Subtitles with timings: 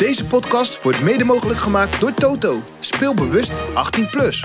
[0.00, 2.62] Deze podcast wordt mede mogelijk gemaakt door Toto.
[2.78, 4.10] Speel bewust 18+.
[4.10, 4.44] Plus.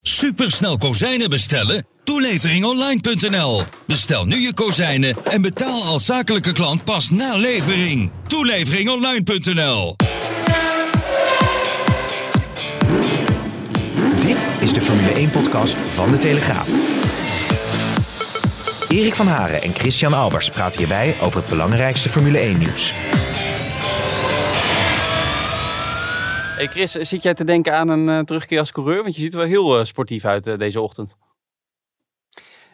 [0.00, 1.86] Supersnel kozijnen bestellen?
[2.04, 3.62] Toeleveringonline.nl.
[3.86, 8.12] Bestel nu je kozijnen en betaal als zakelijke klant pas na levering.
[8.26, 9.96] Toeleveringonline.nl.
[14.20, 16.68] Dit is de Formule 1-podcast van De Telegraaf.
[18.88, 22.92] Erik van Haren en Christian Albers praten hierbij over het belangrijkste Formule 1-nieuws.
[26.62, 29.02] Hey Chris, zit jij te denken aan een uh, terugkeer als coureur?
[29.02, 31.16] Want je ziet er wel heel uh, sportief uit uh, deze ochtend.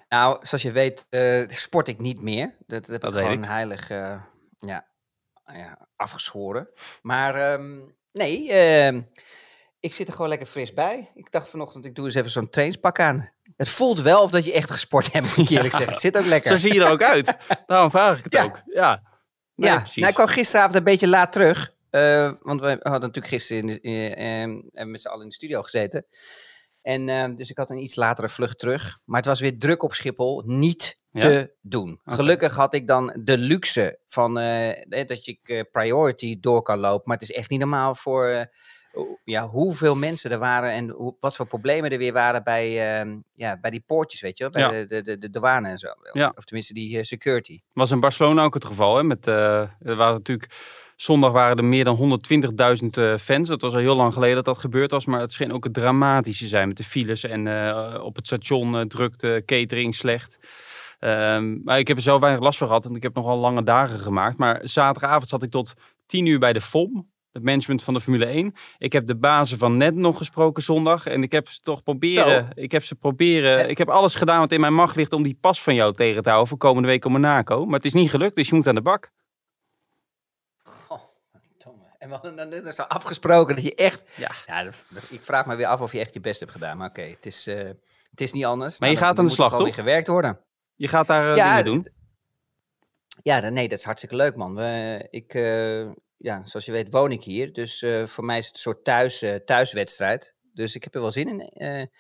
[0.09, 1.07] Nou, zoals je weet,
[1.49, 2.55] sport ik niet meer.
[2.67, 3.49] Dat, dat heb dat ik gewoon ik.
[3.49, 3.89] heilig
[4.59, 4.89] ja,
[5.45, 6.69] ja, afgeschoren.
[7.03, 9.01] Maar um, nee, ehm,
[9.81, 11.11] ik zit er gewoon lekker fris bij.
[11.15, 13.31] Ik dacht vanochtend, ik doe eens even zo'n trainspak aan.
[13.57, 15.93] Het voelt wel of dat je echt gesport hebt, moet ik eerlijk zeggen.
[15.93, 16.51] Het zit ook lekker.
[16.51, 17.35] Zo zie je er ook uit.
[17.67, 18.45] Daarom vraag ik het ja.
[18.45, 18.63] ook.
[18.67, 19.03] Ja,
[19.55, 19.85] nee, ja.
[19.95, 21.77] Nou, ik kwam gisteravond een beetje laat terug.
[21.91, 25.63] Uh, want we hadden natuurlijk gisteren in, in, in, met z'n allen in de studio
[25.63, 26.07] gezeten.
[26.83, 29.01] En uh, dus ik had een iets latere vlucht terug.
[29.05, 30.43] Maar het was weer druk op Schiphol.
[30.47, 31.21] Niet ja?
[31.21, 32.01] te doen.
[32.03, 32.15] Okay.
[32.15, 34.71] Gelukkig had ik dan de luxe van uh,
[35.07, 37.03] dat je priority door kan lopen.
[37.05, 38.49] Maar het is echt niet normaal voor
[39.25, 43.15] ja, hoeveel mensen er waren en hoe, wat voor problemen er weer waren bij, uh,
[43.35, 44.87] ja, bij die poortjes, weet je wel, bij ja.
[44.87, 45.89] de, de, de, de, douane en zo.
[46.13, 46.33] Ja.
[46.37, 47.61] Of tenminste die uh, security.
[47.73, 49.03] Was in Barcelona ook het geval, hè?
[49.03, 50.55] Met, uh, er waren natuurlijk,
[51.01, 52.21] zondag waren er meer dan
[52.83, 53.49] 120.000 fans.
[53.49, 55.75] Dat was al heel lang geleden dat dat gebeurd was, maar het scheen ook het
[55.75, 57.49] dramatische zijn met de files en
[58.01, 60.39] op het station drukte, catering slecht.
[61.01, 63.63] Um, maar ik heb er zelf weinig last van gehad en ik heb nogal lange
[63.63, 64.39] dagen gemaakt.
[64.39, 65.75] Maar zaterdagavond zat ik tot
[66.07, 68.55] 10 uur bij de FOM het management van de Formule 1.
[68.79, 71.07] Ik heb de bazen van net nog gesproken zondag.
[71.07, 72.53] En ik heb ze toch proberen.
[72.55, 72.63] Zo.
[72.63, 73.59] Ik heb ze proberen.
[73.59, 73.65] Ja.
[73.65, 76.23] Ik heb alles gedaan wat in mijn macht ligt om die pas van jou tegen
[76.23, 77.65] te houden voor komende week op Monaco.
[77.65, 79.11] Maar het is niet gelukt, dus je moet aan de bak.
[80.87, 81.01] Goh,
[81.99, 84.17] en we hadden dan net zo afgesproken dat je echt.
[84.17, 84.31] Ja.
[84.47, 84.71] ja
[85.09, 86.77] ik vraag me weer af of je echt je best hebt gedaan.
[86.77, 87.57] Maar oké, okay, het, is, uh,
[88.11, 88.79] het is niet anders.
[88.79, 89.63] Maar je nou, gaat aan de slag, toch?
[89.63, 90.41] weer gewerkt worden.
[90.75, 91.93] Je gaat daar uh, ja, dingen doen.
[93.23, 94.55] Ja, nee, dat is hartstikke leuk, man.
[94.55, 97.53] We, ik, uh, ja, zoals je weet woon ik hier.
[97.53, 100.35] Dus voor mij is het een soort thuis, thuiswedstrijd.
[100.53, 101.91] Dus ik heb er wel zin in.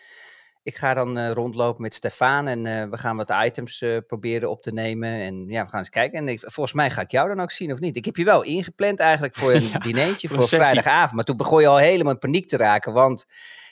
[0.69, 5.11] Ik ga dan rondlopen met Stefan en we gaan wat items proberen op te nemen.
[5.11, 6.19] En ja, we gaan eens kijken.
[6.19, 7.97] En ik, volgens mij ga ik jou dan ook zien of niet.
[7.97, 11.13] Ik heb je wel ingepland eigenlijk voor een ja, dinertje voor, vrijdagavond.
[11.13, 12.93] Maar toen begon je al helemaal in paniek te raken.
[12.93, 13.25] Want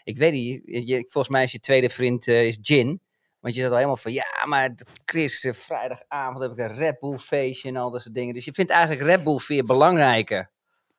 [0.05, 3.01] ik weet niet, je, volgens mij is je tweede vriend is Gin.
[3.41, 4.75] Want je zat al helemaal van, ja, maar
[5.05, 8.35] Chris, vrijdagavond heb ik een Red Bull feestje en al dat soort dingen.
[8.35, 10.51] Dus je vindt eigenlijk Red Bull veel belangrijker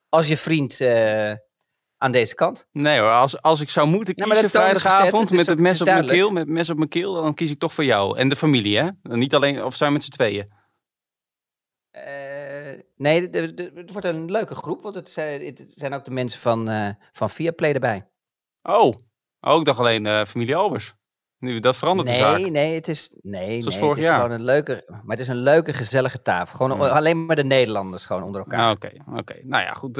[0.10, 0.80] als je vriend
[1.98, 2.68] aan deze kant.
[2.72, 6.08] Nee hoor, als, als ik zou moeten kiezen nou, vrijdagavond met het mes op mijn
[6.08, 8.18] keel, met mes op mijn keel, dan kies ik toch voor jou.
[8.18, 8.90] En de familie, hè?
[9.02, 10.56] Niet alleen, of zijn met z'n tweeën?
[11.92, 16.40] Uh, nee, het wordt een leuke groep, want het zijn, het zijn ook de mensen
[16.40, 18.08] van, uh, van Viaplay erbij.
[18.62, 18.94] Oh,
[19.40, 20.96] oh ik dacht alleen uh, familie Albers.
[21.40, 22.40] Nu, dat verandert nee, de zaak.
[22.40, 24.16] Nee, het is, nee, Zoals nee, het is jaar.
[24.16, 26.56] gewoon een leuke, maar het is een leuke, gezellige tafel.
[26.58, 26.94] Gewoon Ja.
[26.96, 28.60] alleen maar de Nederlanders gewoon onder elkaar.
[28.66, 29.40] Ah, Oké, oké.
[29.44, 29.98] Nou ja, goed.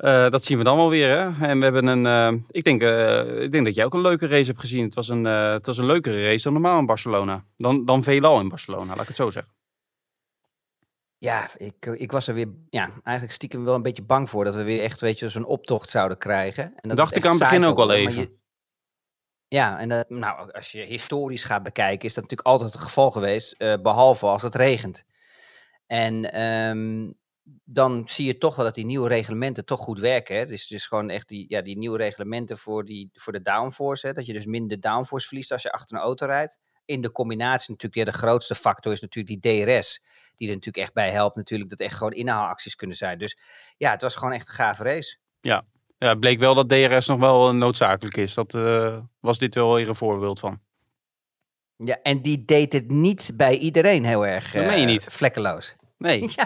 [0.00, 1.08] Eh, dat zien we dan wel weer.
[1.08, 1.46] Hè?
[1.46, 2.06] En we hebben een.
[2.06, 4.84] eh, ik, denk, eh, ik denk dat jij ook een leuke race hebt gezien.
[4.84, 7.44] Het was een, het was een leukere race dan normaal in Barcelona.
[7.56, 9.52] Dan, dan veelal in Barcelona, laat ik het zo zeggen.
[11.18, 14.54] Ja, ik, ik was er weer, ja, eigenlijk stiekem wel een beetje bang voor dat
[14.54, 16.62] we weer echt, weet je, zo'n optocht zouden krijgen.
[16.64, 18.14] En dat Dacht ik aan het begin ook maar even.
[18.20, 18.38] je-
[19.48, 23.10] ja, en dat, nou, als je historisch gaat bekijken, is dat natuurlijk altijd het geval
[23.10, 25.04] geweest, eh, behalve als het regent.
[25.86, 27.10] En ehm,
[27.64, 30.36] dan zie je toch wel dat die nieuwe reglementen toch goed werken.
[30.36, 30.46] Hè?
[30.46, 34.06] Dus, dus gewoon echt die, ja, die nieuwe reglementen voor, die, voor de downforce.
[34.06, 34.12] Hè?
[34.12, 36.58] Dat je dus minder downforce verliest als je achter een auto rijdt.
[36.84, 40.02] In de combinatie natuurlijk, ja, de grootste factor is natuurlijk die DRS.
[40.34, 43.18] Die er natuurlijk echt bij helpt natuurlijk dat echt gewoon inhaalacties kunnen zijn.
[43.18, 43.38] Dus
[43.76, 45.18] ja, het was gewoon echt een gave race.
[45.40, 45.64] Ja.
[45.98, 48.34] ja, het bleek wel dat DRS nog wel eh, noodzakelijk is.
[48.34, 50.60] Dat eh, was dit wel weer een voorbeeld van.
[51.76, 55.04] Ja, en die deed het niet bij iedereen heel erg Dat meen je eh, niet.
[55.08, 55.76] vlekkeloos.
[56.00, 56.28] Nee.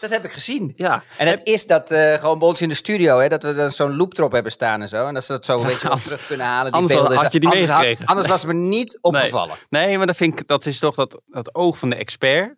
[0.00, 0.72] Ja, dat heb ik gezien.
[0.76, 3.54] Ja, En het is dat eh, gewoon bij ons in de studio, hè, dat we
[3.54, 5.06] dan zo'n loop erop hebben staan en zo.
[5.06, 6.72] En dat ze dat zo een beetje wel anders- terug kunnen halen.
[6.72, 8.06] Die anders had je die anders, meegekregen.
[8.06, 9.56] anders was het me niet opgevallen.
[9.70, 12.56] Nee, maar dat vind ik, dat is toch dat, dat oog van de expert.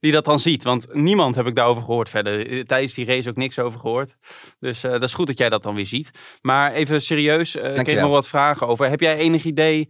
[0.00, 0.62] die dat dan ziet.
[0.62, 2.66] Want niemand heb ik daarover gehoord verder.
[2.66, 4.14] Tijdens die race ook niks over gehoord.
[4.60, 6.10] Dus eh, dat is goed dat jij dat dan weer ziet.
[6.40, 8.02] Maar even serieus, eh ik Dankjewel.
[8.02, 8.88] nog wat vragen over.
[8.88, 9.88] Heb jij enig idee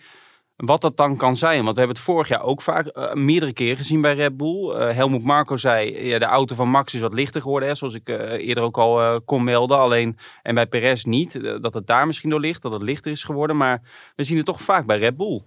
[0.65, 1.65] wat dat dan kan zijn?
[1.65, 4.71] Want we hebben het vorig jaar ook vaak eh, meerdere keren gezien bij Red Bull.
[4.71, 7.69] Eh Helmut Marco zei, ja, de auto van Max is wat lichter geworden.
[7.69, 9.79] Hè, zoals ik eh, eerder ook al kon melden.
[9.79, 11.41] Alleen, en bij Perez niet.
[11.63, 13.57] dat het daar misschien door ligt, dat het lichter is geworden.
[13.57, 13.83] Maar
[14.17, 15.43] we zien het toch vaak bij Red Bull.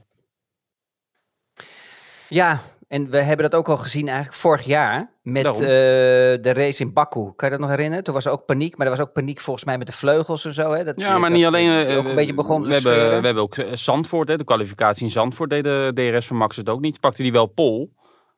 [2.30, 2.62] Ja,
[2.96, 6.94] en we hebben dat ook al gezien eigenlijk vorig jaar met eh, de race in
[6.94, 7.32] Baku.
[7.36, 8.04] Kan je dat nog herinneren?
[8.04, 10.46] Toen was er ook paniek, maar er was ook paniek volgens mij met de vleugels
[10.46, 10.72] en zo.
[10.72, 10.84] Hè?
[10.84, 11.70] Dat, Ja, maar dat, niet alleen.
[11.70, 13.20] eh, eh, ook een beetje begon we, hebben, scheuren.
[13.20, 16.56] we hebben ook eh, Zandvoort, hè, de kwalificatie in Zandvoort deed de DRS van Max
[16.56, 17.00] het ook niet.
[17.00, 17.94] Pakte die wel pol.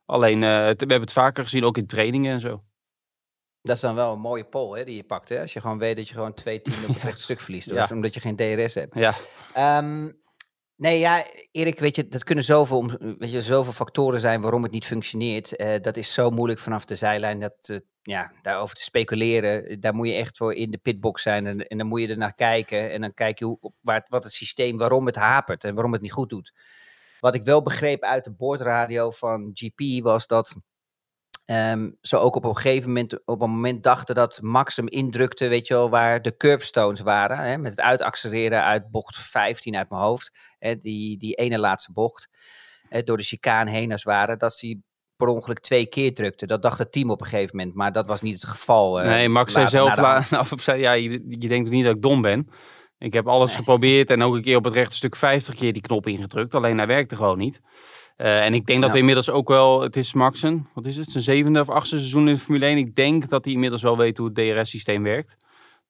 [0.05, 2.61] Alleen, eh, het- we hebben het vaker gezien, ook in trainingen en zo.
[3.61, 5.29] Dat is dan wel een mooie pol hè, die je pakt.
[5.29, 5.41] Hè?
[5.41, 7.67] Als je gewoon weet dat je gewoon twee tienden op het rechte stuk verliest.
[7.69, 7.87] dus Ja.
[7.95, 8.95] Omdat je geen DRS hebt.
[8.95, 9.13] Ja,
[9.53, 10.09] Ehm,
[10.77, 14.71] nee, ja, Erik, weet je, dat kunnen zoveel, weet je, zoveel factoren zijn waarom het
[14.71, 15.55] niet functioneert.
[15.55, 17.39] Eh, dat is zo moeilijk vanaf de zijlijn.
[17.39, 21.47] Dat, eh, ja, daarover te speculeren, daar moet je echt voor in de pitbox zijn.
[21.47, 22.91] En, en dan moet je er naar kijken.
[22.91, 26.01] En dan kijk je hoe, waar, wat het systeem, waarom het hapert en waarom het
[26.01, 26.53] niet goed doet.
[27.19, 30.55] Wat ik wel begreep uit de boordradio van GP was dat
[31.47, 35.47] ehm, ze ook op een gegeven moment, op een moment dachten dat Max hem indrukte,
[35.47, 37.37] weet je wel, waar de curbstones waren.
[37.37, 40.55] Hè, met het uitaccelereren uit bocht 15 uit mijn hoofd.
[40.59, 42.29] Hè, die, die ene laatste bocht.
[42.89, 44.37] Hè, door de chicane heen als het ware.
[44.37, 44.81] Dat hij
[45.15, 46.45] per ongeluk twee keer drukte.
[46.45, 47.75] Dat dacht het team op een gegeven moment.
[47.75, 49.01] Maar dat was niet het geval.
[49.01, 52.01] eh, nee, Max zei zelf af op zei, ja, je, je denkt niet dat ik
[52.01, 52.49] dom ben.
[52.97, 55.81] Ik heb alles geprobeerd en ook een keer op het rechte stuk 50 keer die
[55.81, 56.55] knop ingedrukt.
[56.55, 57.61] Alleen hij werkte gewoon niet.
[58.17, 58.93] Eh, en ik denk dat Ja.
[58.93, 61.97] we inmiddels ook wel, het is Max een, wat is het, zijn zevende of achtste
[61.97, 62.77] seizoen in de Formule 1.
[62.77, 65.35] Ik denk dat hij inmiddels wel weet hoe het DRS-systeem werkt.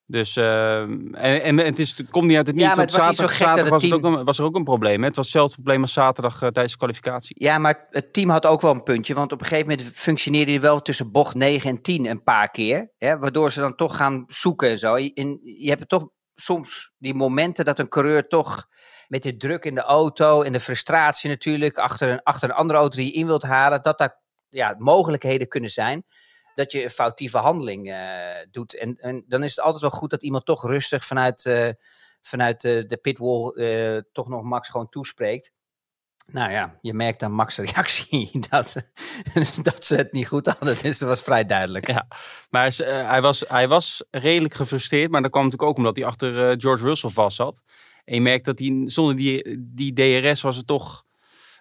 [0.10, 2.76] Dus, eh, en, en het, is, het komt niet uit het Ja, niets.
[2.76, 4.26] maar want het was niet zo zaterdag, gek dat zaterdag het was, het ook een,
[4.26, 5.00] was er ook een probleem.
[5.02, 5.08] Hè?
[5.08, 7.36] Het was hetzelfde probleem als zaterdag eh, tijdens de kwalificatie.
[7.40, 9.14] Ja, maar het team had ook wel een puntje.
[9.14, 12.50] Want op een gegeven moment functioneerde hij wel tussen bocht 9 en 10 een paar
[12.50, 12.92] keer.
[12.98, 14.96] Hè, waardoor ze dan toch gaan zoeken en zo.
[14.96, 18.66] En je hebt toch soms die momenten dat een coureur toch
[19.08, 22.80] met de druk in de auto en de frustratie natuurlijk achter een, achter een andere
[22.80, 24.20] auto die je in wilt halen, dat daar
[24.50, 26.06] ja, mogelijkheden kunnen zijn
[26.56, 27.98] dat je een foutieve handeling eh,
[28.52, 28.74] doet.
[28.78, 31.70] En, en dan is het altijd wel goed dat iemand toch rustig vanuit, eh,
[32.22, 35.52] vanuit de, de pitwall eh, toch nog Max gewoon toespreekt.
[36.32, 38.76] Nou ja, je merkt aan Max' reactie dat,
[39.62, 40.78] dat ze het niet goed hadden.
[40.82, 41.88] Dus dat was vrij duidelijk.
[41.88, 42.08] Ja,
[42.50, 45.12] maar eh, hij, was, hij was redelijk gefrustreerd.
[45.12, 47.62] Maar dat kwam natuurlijk ook omdat hij achter eh, George Russell vast zat.
[48.08, 51.06] En je merkt dat hij zonder die, die DRS was het toch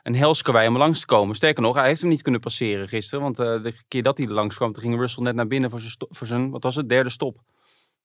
[0.03, 1.37] een helskarwei om langs te komen.
[1.37, 3.25] Sterker nog, hij heeft hem niet kunnen passeren gisteren.
[3.25, 5.71] Want eh, de keer dat hij er langs kwam, toen ging Russell net naar binnen
[5.71, 7.43] voor zijn, voor zijn wat was het, derde stop.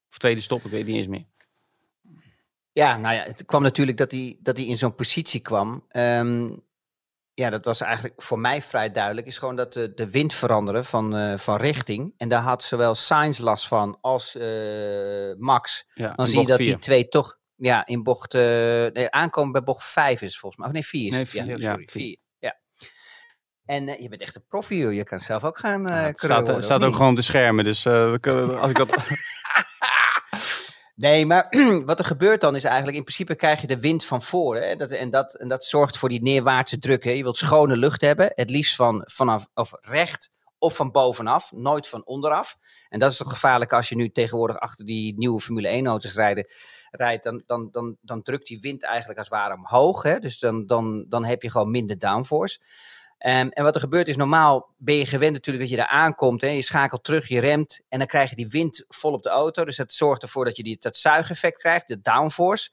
[0.10, 1.26] Of tweede stop, ik weet niet eens meer.
[2.72, 5.86] Ja, nou ja, het kwam natuurlijk dat hij, dat hij in zo'n positie kwam.
[5.88, 6.50] Ehm,
[7.34, 9.28] ja, dat was eigenlijk voor mij vrij duidelijk.
[9.28, 12.14] Is gewoon dat de, de wind veranderde van, eh, van richting.
[12.18, 15.86] En daar had zowel Sainz last van als eh, Max.
[15.94, 16.66] Ja, Dan zie je dat vier.
[16.66, 18.34] die twee toch ja, in bocht...
[18.34, 18.42] eh,
[18.94, 20.68] nee, aankomen bij bocht 5 is het volgens mij.
[20.68, 22.02] Of nee, 4 is Nee, vier, ja, ja, sorry, vier.
[22.04, 22.18] 4.
[22.40, 22.60] Ja.
[23.66, 24.94] En eh, je bent echt een profi, joh.
[24.94, 26.96] Je kan zelf ook gaan Ja, het staat, worden, staat ook niet?
[26.96, 27.64] gewoon op de schermen.
[27.64, 28.90] Dus we kunnen- als ik dat...
[30.96, 31.48] Nee, maar
[31.86, 34.68] wat er gebeurt dan is eigenlijk, in principe krijg je de wind van voren.
[34.68, 34.76] Hè?
[34.76, 37.04] Dat, en, dat, en dat zorgt voor die neerwaartse druk.
[37.04, 37.12] Hè?
[37.12, 40.32] Je wilt schone lucht hebben, het liefst van, vanaf of recht
[40.62, 42.58] of van bovenaf, nooit van onderaf.
[42.90, 46.14] En dat is toch gevaarlijk als je nu tegenwoordig achter die nieuwe Formule 1 auto's
[46.14, 46.52] rijden,
[46.92, 50.04] rijdt, dan, dan, dan, dan drukt die wind eigenlijk als het ware omhoog.
[50.04, 50.20] Hè?
[50.20, 52.60] Dus dan, dan, dan heb je gewoon minder downforce.
[53.18, 56.42] Ehm, en wat er gebeurt is, normaal ben je gewend natuurlijk dat je daar aankomt.
[56.42, 56.48] Hè?
[56.48, 59.66] Je schakelt terug, je remt en dan krijg je die wind vol op de auto.
[59.66, 62.70] Dus dat zorgt ervoor dat je die, dat zuigeffect krijgt, de downforce.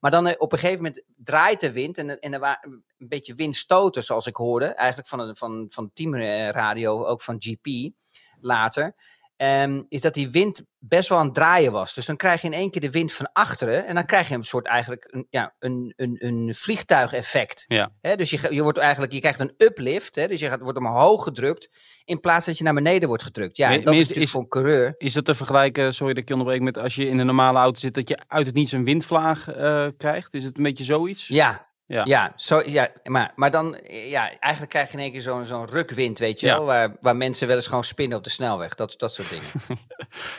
[0.00, 3.08] Maar dan eh, op een gegeven moment draait de wind en, en er waren een
[3.08, 4.66] beetje windstoten, zoals ik hoorde.
[4.66, 7.92] Eigenlijk van, van, van teamradio, ook van GP
[8.40, 8.94] later.
[9.36, 11.94] Ehm, is dat die wind best wel aan het draaien was.
[11.94, 13.86] Dus dan krijg je in één keer de wind van achteren.
[13.86, 17.64] En dan krijg je een soort eigenlijk een, ja, een, een, een vliegtuigeffect.
[17.68, 17.90] Ja.
[18.16, 20.14] Dus je, je, wordt eigenlijk, je krijgt een uplift.
[20.14, 21.68] Dus je gaat, wordt omhoog gedrukt.
[22.04, 23.56] In plaats dat je naar beneden wordt gedrukt.
[23.56, 24.94] Ja, en dat is- natuurlijk is- voor een coureur.
[24.98, 27.58] Is dat te vergelijken, sorry dat ik je onderbreek, met als je in een normale
[27.58, 30.34] auto zit, dat je uit het niets een windvlaag eh, krijgt?
[30.34, 31.28] Is het een beetje zoiets?
[31.28, 32.04] Ja, Ja.
[32.04, 32.32] ja.
[32.36, 36.18] zo, ja maar, maar dan, ja, eigenlijk krijg je in één keer zo'n zo'n rukwind,
[36.18, 36.56] weet je Ja.
[36.56, 39.46] wel, waar, waar mensen wel eens gewoon spinnen op de snelweg, dat, dat soort dingen.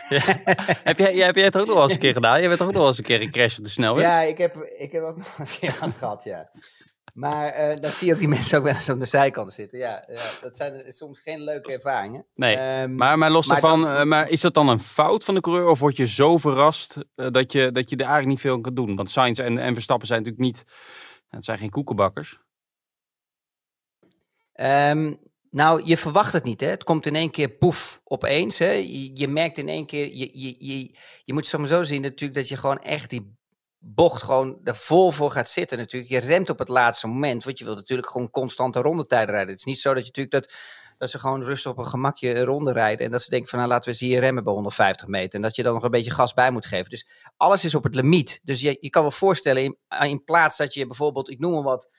[0.84, 2.39] heb, jij, heb jij het ook nog wel eens een keer gedaan?
[2.39, 4.03] Jij bent ook nog wel eens een keer een crash op de snelweg?
[4.03, 6.50] ja, ik heb, ik heb ook nog eens een keer aan gehad, ja.
[7.13, 9.79] Maar eh, dan zie je ook die mensen ook wel eens aan de zijkant zitten.
[9.79, 12.25] Ja, ja dat zijn soms geen leuke ervaringen.
[12.36, 15.41] Nee, Ehm, maar, maar los daarvan, eh, maar is dat dan een fout van de
[15.41, 15.67] coureur?
[15.67, 18.62] Of word je zo verrast eh, dat, je, dat je er eigenlijk niet veel aan
[18.62, 18.96] kan doen?
[18.96, 20.63] Want Sainz en, en Verstappen zijn natuurlijk niet,
[21.35, 22.39] het zijn geen koekenbakkers.
[24.53, 25.13] Ehm,
[25.51, 26.67] Nou, je verwacht het niet, hè?
[26.67, 28.57] Het komt in één keer poef opeens.
[28.57, 28.71] Hè?
[29.13, 30.95] Je, merkt in één keer, je, je, je,
[31.25, 33.38] je moet het zo zien natuurlijk dat je gewoon echt die
[33.77, 36.11] bocht gewoon er vol voor gaat zitten natuurlijk.
[36.11, 39.50] Je remt op het laatste moment, want je wilt natuurlijk gewoon constante rondetijden rijden.
[39.50, 40.53] Het is niet zo dat je natuurlijk dat,
[41.01, 43.60] dat ze gewoon rustig op een gemakje een ronde rijden en dat ze denken van
[43.60, 45.91] nou laten we ze hier remmen bij 150 meter en dat je dan nog een
[45.91, 46.89] beetje gas bij moet geven.
[46.89, 48.39] Dus alles is op het limiet.
[48.43, 51.63] Dus je, je kan wel voorstellen in, in plaats dat je bijvoorbeeld, ik noem maar
[51.63, 51.89] wat,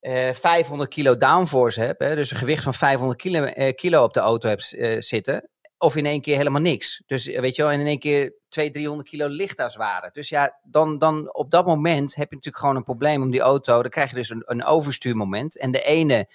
[0.00, 4.14] eh 500 kilo downforce hebt, hè, dus een gewicht van 500 kilo, eh, kilo op
[4.14, 5.48] de auto hebt eh, zitten,
[5.78, 7.02] of in één keer helemaal niks.
[7.06, 10.10] Dus eh, weet je wel, en in één keer 200, 300 kilo lichttaswaren.
[10.12, 13.40] Dus ja, dan, dan op dat moment heb je natuurlijk gewoon een probleem om die
[13.40, 13.82] auto.
[13.82, 15.58] Dan krijg je dus een, een overstuurmoment.
[15.58, 16.28] En de ene,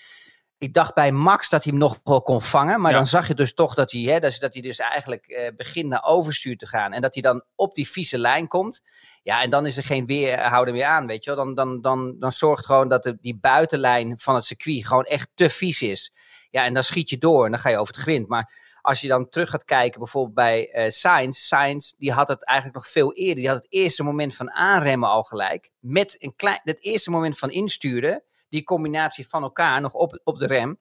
[0.65, 2.81] ik dacht bij Max dat hij hem nog wel kon vangen.
[2.81, 2.97] Maar Ja.
[2.97, 5.89] dan zag je dus toch dat hij, hè, dat, dat hij dus eigenlijk eh, begint
[5.89, 6.93] naar overstuur te gaan.
[6.93, 8.81] En dat hij dan op die vieze lijn komt.
[9.23, 11.45] Ja, en dan is er geen weerhouden meer aan, weet je wel.
[11.45, 15.29] Dan, dan, dan, dan zorgt gewoon dat de, die buitenlijn van het circuit gewoon echt
[15.33, 16.13] te vies is.
[16.49, 18.27] Ja, en dan schiet je door en dan ga je over het grind.
[18.27, 21.39] Maar als je dan terug gaat kijken, bijvoorbeeld bij eh Sainz.
[21.39, 23.35] Sainz, die had het eigenlijk nog veel eerder.
[23.35, 25.71] Die had het eerste moment van aanremmen al gelijk.
[25.79, 28.23] Met een klein, het eerste moment van insturen.
[28.55, 30.79] Die combinatie van elkaar nog op, op de rem.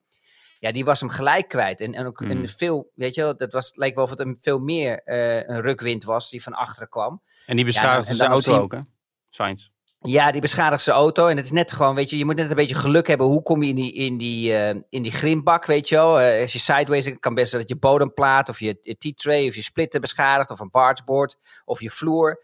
[0.59, 1.79] Ja, die was hem gelijk kwijt.
[1.81, 2.31] En, en ook Mhm.
[2.31, 5.35] en veel, weet je wel, dat was, leek wel of het een veel meer eh,
[5.47, 7.21] een rukwind was die van achteren kwam.
[7.45, 8.79] En die beschadigde zijn auto zien- ook, hè?
[9.29, 9.67] Sainz.
[9.99, 11.27] Ja, die beschadigt zijn auto.
[11.27, 13.27] En het is net gewoon, weet je, je moet net een beetje geluk hebben.
[13.27, 16.19] Hoe kom je in die, in die, eh, in die grindbak, weet je wel?
[16.19, 19.55] Eh, als je sideways, het kan best dat je bodemplaat of je, je T-tray of
[19.55, 22.43] je splitter beschadigt of een bargeboard of je vloer.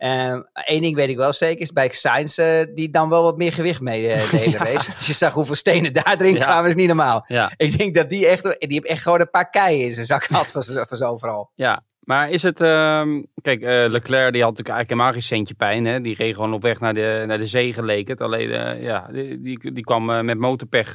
[0.00, 3.52] Eén ding weet ik wel zeker, is bij Sainz eh, die dan wel wat meer
[3.52, 4.96] gewicht mee eh, de hele race.
[4.96, 7.26] Als je zag hoeveel stenen daar erin kwamen, is niet normaal.
[7.56, 10.24] Ik denk dat die echt, die heeft echt gewoon een paar keien in zijn zak
[10.24, 11.50] gehad van, van zo overal.
[11.54, 12.60] Ja, maar is het...
[12.60, 15.84] ehm, kijk, eh, Leclerc die had natuurlijk eigenlijk helemaal geen centje pijn.
[15.84, 16.00] Hè?
[16.00, 18.20] Die reed gewoon op weg naar de, naar de zee geleek het.
[18.20, 20.88] Alleen, ja, die, die, die kwam met motorpech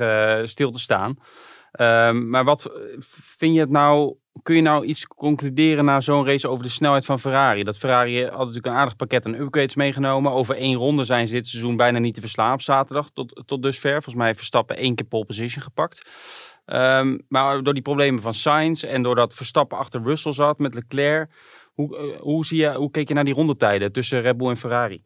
[0.48, 1.18] stil te staan.
[1.72, 4.16] Ehm, maar wat vind je het nou...
[4.44, 7.64] Kun je nou iets concluderen na zo'n race over de snelheid van Ferrari?
[7.64, 10.32] Dat Ferrari had natuurlijk een aardig pakket aan upgrades meegenomen.
[10.32, 13.64] Over één ronde zijn ze dit seizoen bijna niet te verslaan op zaterdag tot, tot
[13.64, 13.92] dusver.
[13.92, 16.02] Volgens mij Verstappen één keer pole position gepakt.
[16.66, 21.32] Ehm, maar door die problemen van Sainz en doordat Verstappen achter Russell zat met Leclerc,
[21.74, 24.58] hoe, eh, hoe, zie je, hoe keek je naar die rondetijden tussen Red Bull en
[24.58, 25.02] Ferrari?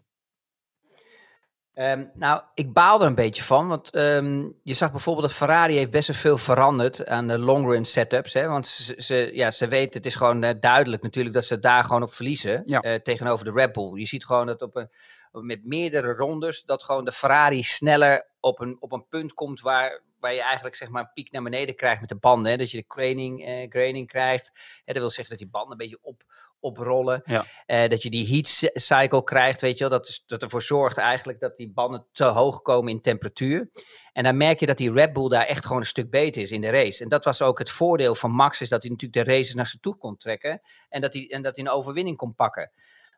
[1.74, 5.76] Ehm, nou, ik baal er een beetje van, want ehm, je zag bijvoorbeeld dat Ferrari
[5.76, 8.34] heeft best wel veel veranderd aan de long run setups.
[8.34, 8.48] Hè?
[8.48, 11.84] Want ze, ze, ja, ze weten, het is gewoon eh, duidelijk natuurlijk dat ze daar
[11.84, 12.82] gewoon op verliezen Ja.
[12.82, 14.00] eh, tegenover de Red Bull.
[14.00, 14.90] Je ziet gewoon dat op een,
[15.32, 20.02] met meerdere rondes dat gewoon de Ferrari sneller op een, op een punt komt waar,
[20.20, 22.52] waar je eigenlijk zeg maar een piek naar beneden krijgt met de banden.
[22.52, 22.58] Hè?
[22.58, 24.52] Dat je de graining, eh, graining krijgt.
[24.86, 24.94] Hè?
[24.94, 26.24] Dat wil zeggen dat die banden een beetje op,
[26.60, 27.22] oprollen.
[27.26, 27.46] Ja.
[27.66, 29.98] Eh, dat je die heat cy- cycle krijgt, weet je wel.
[30.00, 33.70] Dat, is, dat ervoor zorgt eigenlijk dat die banden te hoog komen in temperatuur.
[34.14, 36.52] En dan merk je dat die Red Bull daar echt gewoon een stuk beter is
[36.52, 37.04] in de race.
[37.04, 39.68] En dat was ook het voordeel van Max, is dat hij natuurlijk de races naar
[39.68, 40.62] zich toe kon trekken.
[40.90, 42.72] En dat hij, en dat hij een overwinning kon pakken.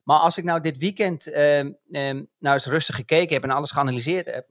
[0.04, 3.72] Maar als ik nou dit weekend ehm, ehm, nou eens rustig gekeken heb en alles
[3.72, 4.48] geanalyseerd heb,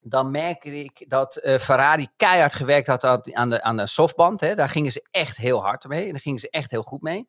[0.00, 4.40] dan merk ik dat eh, Ferrari keihard gewerkt had aan- de, aan de softband.
[4.40, 4.54] Hè.
[4.54, 6.12] Daar gingen ze echt heel hard mee.
[6.12, 7.28] Daar gingen ze echt heel goed mee.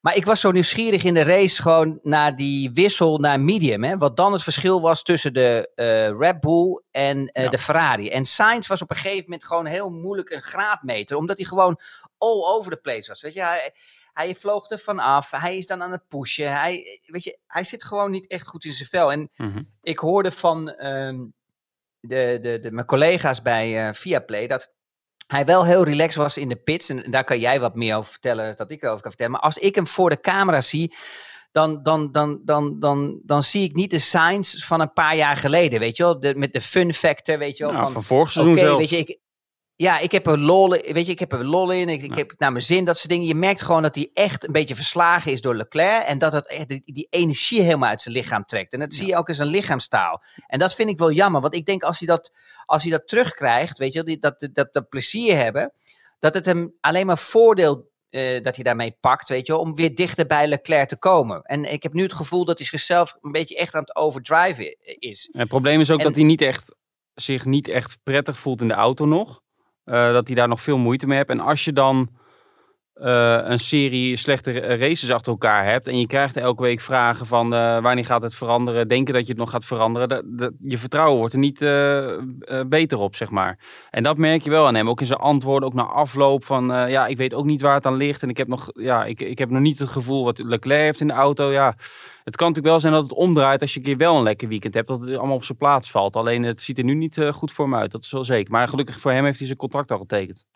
[0.00, 3.84] Maar ik was zo nieuwsgierig in de race gewoon naar die wissel naar medium.
[3.84, 3.96] Hè?
[3.96, 7.50] Wat dan het verschil was tussen de eh, Red Bull en eh, Ja.
[7.50, 8.08] de Ferrari.
[8.10, 11.16] En Sainz was op een gegeven moment gewoon heel moeilijk een graadmeter.
[11.16, 11.80] Omdat hij gewoon
[12.18, 13.20] all over the place was.
[13.22, 13.72] Weet je, hij,
[14.12, 15.30] hij vloog er vanaf.
[15.30, 16.52] Hij is dan aan het pushen.
[16.60, 19.12] Hij, weet je, hij zit gewoon niet echt goed in zijn vel.
[19.12, 19.62] En Mhm.
[19.82, 21.24] ik hoorde van ehm,
[22.00, 24.72] de, de, de, mijn collega's bij eh Viaplay dat
[25.28, 26.88] hij wel heel relaxed was in de pits.
[26.88, 29.32] En daar kan jij wat meer over vertellen dan ik erover kan vertellen.
[29.32, 30.94] Maar als ik hem voor de camera zie,
[31.52, 35.36] dan, dan, dan, dan, dan, dan zie ik niet de signs van een paar jaar
[35.36, 35.80] geleden.
[35.80, 37.72] Weet je wel, de, met de fun factor, weet je wel.
[37.72, 38.78] Nou, van, van vorig seizoen Oké, zelfs.
[38.78, 39.18] weet je, ik,
[39.80, 41.88] ja, ik heb er lol, in- weet je, ik heb er lol in.
[41.88, 43.26] Ik, ik heb naar mijn zin, dat soort dingen.
[43.26, 46.02] Je merkt gewoon dat hij echt een beetje verslagen is door Leclerc.
[46.04, 48.72] En dat het echt die, die energie helemaal uit zijn lichaam trekt.
[48.72, 50.22] En dat zie je ook in zijn lichaamstaal.
[50.46, 51.40] En dat vind ik wel jammer.
[51.40, 52.32] Want ik denk als hij dat,
[52.64, 55.72] als hij dat terugkrijgt, weet je, die, dat, dat, dat, dat plezier hebben.
[56.18, 59.74] Dat het hem alleen maar voordeel eh, dat hij daarmee pakt, weet je wel, om
[59.74, 61.42] weer dichter bij Leclerc te komen.
[61.42, 64.76] En ik heb nu het gevoel dat hij zichzelf een beetje echt aan het overdriven
[64.98, 65.28] is.
[65.32, 66.74] En het probleem is ook En- dat hij niet echt,
[67.14, 69.40] zich niet echt prettig voelt in de auto nog.
[69.88, 71.28] Eh, dat hij daar nog veel moeite mee heeft.
[71.28, 72.08] En als je dan
[73.00, 75.88] eh, een serie slechte races achter elkaar hebt.
[75.88, 78.88] En je krijgt elke week vragen van eh, wanneer gaat het veranderen?
[78.88, 80.36] Denken dat je het nog gaat veranderen?
[80.36, 83.58] Dat, je vertrouwen wordt er niet eh, beter op, zeg maar.
[83.90, 84.88] En dat merk je wel aan hem.
[84.88, 87.86] Ook in zijn antwoorden, ook na afloop van ja, ik weet ook niet waar het
[87.86, 88.22] aan ligt.
[88.22, 91.00] En ik heb nog, ja, ik, ik heb nog niet het gevoel wat Leclerc heeft
[91.00, 91.52] in de auto.
[91.52, 91.76] Ja,
[92.24, 94.48] het kan natuurlijk wel zijn dat het omdraait als je een keer wel een lekker
[94.48, 94.88] weekend hebt.
[94.88, 96.16] Dat het allemaal op zijn plaats valt.
[96.16, 97.90] Alleen het ziet er nu niet goed voor hem uit.
[97.90, 98.52] Dat is wel zeker.
[98.52, 100.46] Maar gelukkig voor hem heeft hij zijn contract al getekend.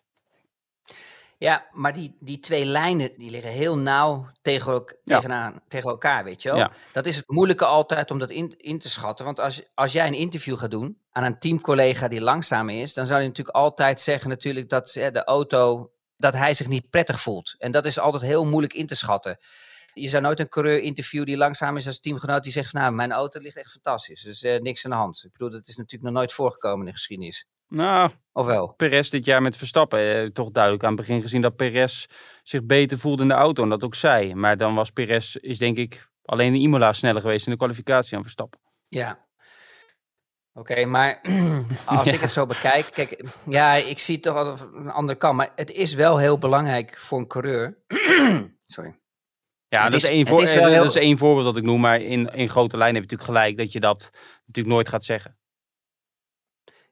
[1.43, 6.43] Ja, maar die, die twee lijnen die liggen heel nauw tegen, tegenaan, tegen elkaar, weet
[6.43, 6.71] je wel.
[6.93, 9.25] Dat is het moeilijke altijd om dat in, in te schatten.
[9.25, 13.07] Want als, als jij een interview gaat doen aan een teamcollega die langzaam is, dan
[13.07, 17.21] zou je natuurlijk altijd zeggen natuurlijk dat ja, de auto, dat hij zich niet prettig
[17.21, 17.55] voelt.
[17.59, 19.39] En dat is altijd heel moeilijk in te schatten.
[19.95, 22.93] Je zou nooit een coureur interviewen die langzaam is als teamgenoot die zegt van nou,
[22.93, 24.23] mijn auto ligt echt fantastisch.
[24.23, 25.23] Dus uh, niks aan de hand.
[25.25, 27.47] Ik bedoel, dat is natuurlijk nog nooit voorgekomen in de geschiedenis.
[27.73, 28.75] Nou, of wel?
[28.75, 29.99] Perez dit jaar met Verstappen.
[29.99, 32.07] Eh, toch duidelijk aan het begin gezien dat Perez
[32.43, 33.63] zich beter voelde in de auto.
[33.63, 34.35] En dat ook zij.
[34.35, 38.17] Maar dan was Perez, is denk ik, alleen de Imola sneller geweest in de kwalificatie
[38.17, 38.61] aan Verstappen.
[38.89, 39.27] Ja.
[40.53, 41.21] Oké, maar
[41.85, 45.37] als ik het zo bekijk, kijk, ja, ik zie toch al een andere kant.
[45.37, 47.79] Maar het is wel heel belangrijk voor een coureur.
[48.67, 49.01] Sorry.
[49.69, 51.81] Ja, dat is, één voor, is dat is één voorbeeld dat ik noem.
[51.81, 54.11] Maar in, in grote lijnen heb je natuurlijk gelijk dat je dat
[54.47, 55.37] natuurlijk nooit gaat zeggen.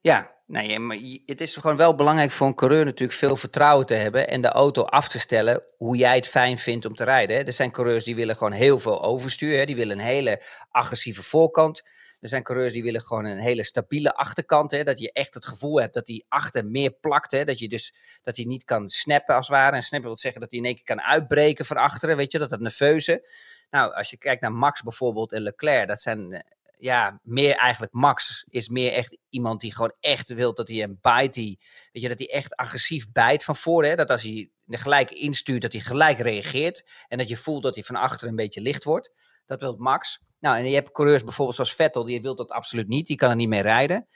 [0.00, 3.94] Ja, Nee, maar het is gewoon wel belangrijk voor een coureur natuurlijk veel vertrouwen te
[3.94, 7.46] hebben en de auto af te stellen hoe jij het fijn vindt om te rijden.
[7.46, 11.82] Er zijn coureurs die willen gewoon heel veel overstuur, die willen een hele agressieve voorkant.
[12.20, 15.46] Er zijn coureurs die willen gewoon een hele stabiele achterkant, hè, dat je echt het
[15.46, 18.88] gevoel hebt dat die achter meer plakt, hè, dat je dus dat hij niet kan
[18.88, 19.76] snappen als het ware.
[19.76, 22.38] En snappen wil zeggen dat hij in één keer kan uitbreken van achteren, weet je,
[22.38, 23.28] dat het nerveuze.
[23.70, 26.40] Nou, als je kijkt naar Max bijvoorbeeld en Leclerc, dat zijn eh,
[26.80, 30.98] ja, meer eigenlijk Max is meer echt iemand die gewoon echt wil dat hij een
[31.00, 31.58] bite, die,
[31.92, 33.84] weet je, dat hij echt agressief bijt van voor.
[33.84, 33.94] Hè?
[33.94, 36.84] Dat als hij gelijk instuurt, dat hij gelijk reageert.
[37.08, 39.12] En dat je voelt dat hij van achter een beetje licht wordt.
[39.46, 40.20] Dat wil Max.
[40.38, 43.06] Nou, en je hebt coureurs bijvoorbeeld zoals Vettel, die wil dat absoluut niet.
[43.06, 44.08] Die kan er niet mee rijden.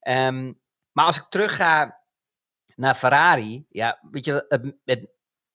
[0.00, 0.52] Ehm,
[0.92, 2.04] maar als ik terug ga
[2.74, 4.46] naar Ferrari, ja, weet je,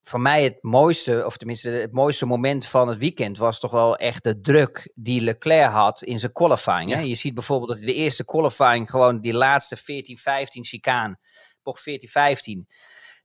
[0.02, 3.96] voor mij het mooiste, of tenminste het mooiste moment van het weekend was toch wel
[3.96, 6.92] echt de druk die Leclerc had in zijn qualifying.
[6.92, 7.00] Hè?
[7.00, 9.82] Je ziet bijvoorbeeld dat hij de eerste qualifying gewoon die laatste 14-15
[10.62, 11.20] chicaan,
[11.64, 11.94] bocht 14-15,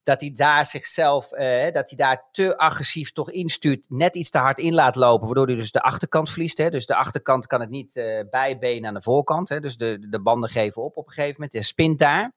[0.02, 4.38] dat hij daar zichzelf, eh, dat hij daar te agressief toch instuurt, net iets te
[4.38, 6.58] hard in laat lopen, waardoor hij dus de achterkant verliest.
[6.58, 6.70] Hè?
[6.70, 9.48] Dus de achterkant kan het niet uh, bijbenen aan de voorkant.
[9.48, 9.60] Hè?
[9.60, 11.52] Dus de, de banden geven op op een gegeven moment.
[11.52, 12.32] Hij spint daar.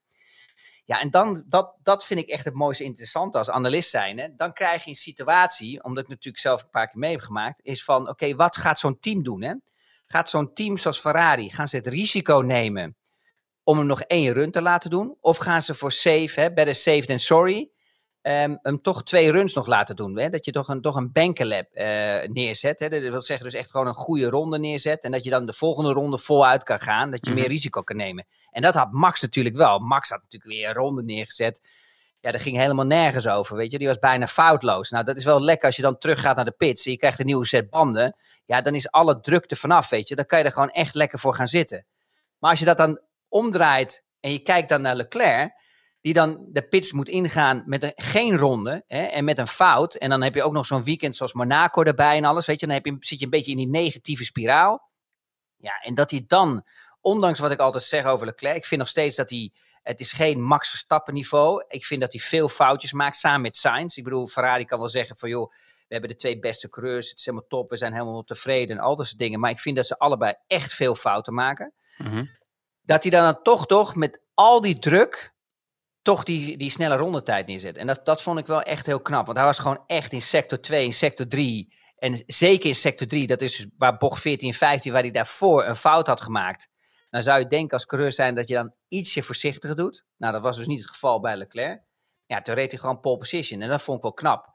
[0.90, 4.18] Ja, en dan, dat, dat vind ik echt het mooiste interessante als analist zijn.
[4.18, 4.28] Hè?
[4.36, 7.60] Dan krijg je een situatie, omdat ik natuurlijk zelf een paar keer mee heb gemaakt,
[7.64, 9.42] is van, oké, wat gaat zo'n team doen?
[9.42, 9.54] Hè?
[10.08, 12.98] Gaat zo'n team zoals Ferrari, gaan ze het risico nemen
[13.64, 15.18] om hem nog één run te laten doen?
[15.22, 17.72] Of gaan ze voor safe, hè, better safe than sorry,
[18.30, 20.20] um, hem toch twee runs nog laten doen.
[20.20, 20.30] Hè?
[20.30, 21.84] Dat je toch een, toch een bankenlab uh,
[22.24, 22.80] neerzet.
[22.80, 22.90] Hè?
[22.90, 25.04] Dat wil zeggen dus echt gewoon een goede ronde neerzet.
[25.04, 27.12] En dat je dan de volgende ronde voluit kan gaan.
[27.12, 27.52] Dat je meer mhm.
[27.52, 28.28] risico kan nemen.
[28.52, 29.80] En dat had Max natuurlijk wel.
[29.80, 31.62] Max had natuurlijk weer een ronde neergezet.
[32.20, 33.78] Ja, dat ging helemaal nergens over, weet je.
[33.78, 34.90] Die was bijna foutloos.
[34.90, 36.86] Nou, dat is wel lekker als je dan teruggaat naar de pits.
[36.86, 38.16] En je krijgt een nieuwe set banden.
[38.46, 40.16] Ja, dan is alle drukte vanaf, weet je.
[40.16, 41.86] Dan kan je er gewoon echt lekker voor gaan zitten.
[42.40, 45.59] Maar als je dat dan omdraait en je kijkt dan naar Leclerc
[46.02, 49.96] die dan de pits moet ingaan met een, geen ronde hè, en met een fout.
[49.96, 52.46] En dan heb je ook nog zo'n weekend zoals Monaco erbij en alles.
[52.46, 54.90] Weet je, dan heb je, zit je een beetje in die negatieve spiraal.
[55.58, 56.66] Ja, en dat hij dan,
[57.02, 60.12] ondanks wat ik altijd zeg over Leclerc, ik vind nog steeds dat hij, het is
[60.12, 61.64] geen Max Verstappen niveau.
[61.68, 63.98] Ik vind dat hij veel foutjes maakt samen met Sainz.
[63.98, 65.52] Ik bedoel, Ferrari kan wel zeggen van joh,
[65.88, 68.84] we hebben de twee beste coureurs, het is helemaal top, we zijn helemaal tevreden en
[68.84, 69.40] al dat soort dingen.
[69.40, 71.74] Maar ik vind dat ze allebei echt veel fouten maken.
[71.98, 72.26] Mhm.
[72.82, 75.34] Dat hij dan toch toch met al die druk
[76.02, 77.78] toch die, die snelle rondetijd neerzet.
[77.78, 79.26] En dat, dat vond ik wel echt heel knap.
[79.26, 81.78] Want hij was gewoon echt in sector 2, in sector 3.
[81.98, 85.12] En zeker in sector 3, dat is dus waar bocht 14 en 15, waar hij
[85.12, 86.70] daarvoor een fout had gemaakt.
[87.10, 90.06] Dan zou je denken als coureur zijn dat je dan ietsje voorzichtiger doet.
[90.18, 91.82] Nou, dat was dus niet het geval bij Leclerc.
[92.26, 93.62] Ja, toen reed hij gewoon pole position.
[93.62, 94.54] En dat vond ik wel knap.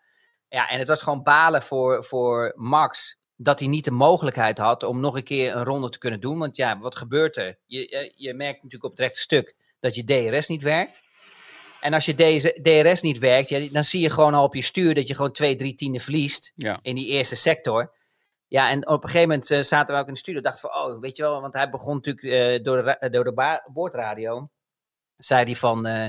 [0.48, 4.82] Ja, en het was gewoon balen voor, voor Max dat hij niet de mogelijkheid had
[4.82, 6.38] om nog een keer een ronde te kunnen doen.
[6.38, 7.58] Want ja, wat gebeurt er?
[7.66, 11.02] Je, je merkt natuurlijk op het rechte stuk dat je DRS niet werkt.
[11.84, 14.62] En als je deze DRS niet werkt, ja, dan zie je gewoon al op je
[14.62, 17.94] stuur dat je gewoon twee, drie tienden verliest in die eerste sector.
[18.48, 20.40] Ja, en op een gegeven moment uh, zaten we ook in de studio.
[20.40, 23.62] Dachten van, oh, weet je wel, want hij begon natuurlijk uh, door de, door de
[23.72, 24.50] boordradio.
[25.16, 26.06] Zei hij van, uh,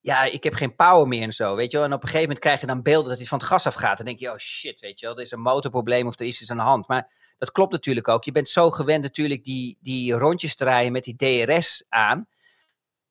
[0.00, 1.86] ja, ik heb geen power meer en zo, weet je wel.
[1.86, 3.96] En op een gegeven moment krijg je dan beelden dat hij van het gas afgaat.
[3.96, 6.40] Dan denk je, oh shit, weet je wel, er is een motorprobleem of er is
[6.40, 6.88] iets aan de hand.
[6.88, 8.24] Maar dat klopt natuurlijk ook.
[8.24, 12.28] Je bent zo gewend natuurlijk die, die rondjes te rijden met die DRS aan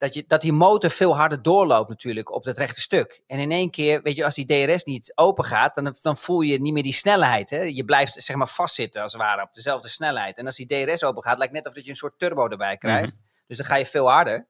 [0.05, 3.23] dat, je, dat die motor veel harder doorloopt natuurlijk op het rechte stuk.
[3.27, 6.41] En in één keer, weet je, als die DRS niet open gaat, dan, dan voel
[6.41, 7.49] je niet meer die snelheid.
[7.49, 7.61] Hè?
[7.61, 10.37] Je blijft zeg maar vastzitten als het ware op dezelfde snelheid.
[10.37, 12.77] En als die DRS open gaat, lijkt net of dat je een soort turbo erbij
[12.77, 13.19] krijgt.
[13.47, 14.47] Dus dan ga je veel harder.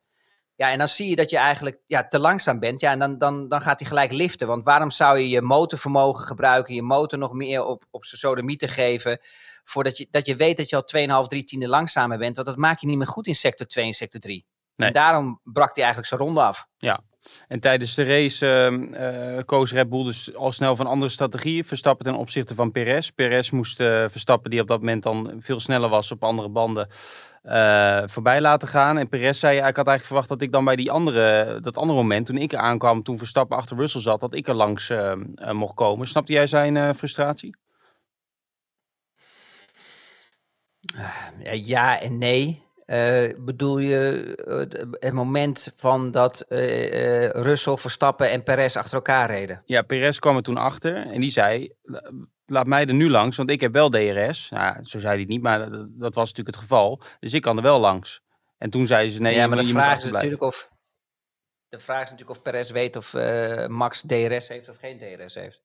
[0.55, 2.81] Ja, en dan zie je dat je eigenlijk ja, te langzaam bent.
[2.81, 4.47] Ja, en dan, dan, dan gaat hij gelijk liften.
[4.47, 8.69] Want waarom zou je je motorvermogen gebruiken, je motor nog meer op, op zijn sodemieter
[8.69, 9.19] geven,
[9.63, 12.35] voordat je, dat je weet dat je al 2,5, 3 tiende langzamer bent.
[12.35, 14.45] Want dat maak je niet meer goed in sector 2 en sector 3.
[14.75, 14.87] Nee.
[14.87, 16.67] En daarom brak hij eigenlijk zijn ronde af.
[16.77, 16.99] Ja.
[17.47, 21.65] En tijdens de race ehm, eh, koos Red Bull dus al snel van andere strategieën.
[21.65, 23.09] Verstappen ten opzichte van Perez.
[23.09, 26.89] Perez moest eh, Verstappen, die op dat moment dan veel sneller was op andere banden,
[27.41, 28.97] eh, voorbij laten gaan.
[28.97, 31.99] En Perez zei, ik had eigenlijk verwacht dat ik dan bij die andere, dat andere
[31.99, 35.23] moment, toen ik er aankwam, toen Verstappen achter Russell zat, dat ik er langs ehm,
[35.35, 36.07] eh, mocht komen.
[36.07, 37.55] Snapte jij zijn frustratie?
[41.51, 42.64] Ja en nee.
[42.85, 44.55] Eh, bedoel je eh,
[44.99, 49.61] het- moment van dat eh, Russell, Verstappen en Perez achter elkaar reden?
[49.65, 52.11] Ja, Perez kwam er toen achter en die zei, "La-
[52.45, 54.49] laat mij er nu langs, want ik heb wel DRS.
[54.49, 57.01] Nou, zo zei hij niet, maar dat, dat was natuurlijk het geval.
[57.19, 58.21] Dus ik kan er wel langs.
[58.57, 60.69] En toen zeiden ze, nee, ja, maar de je moet vraag is natuurlijk of.
[61.69, 63.13] De vraag is natuurlijk of Perez weet of
[63.67, 65.63] Max DRS heeft of geen DRS heeft.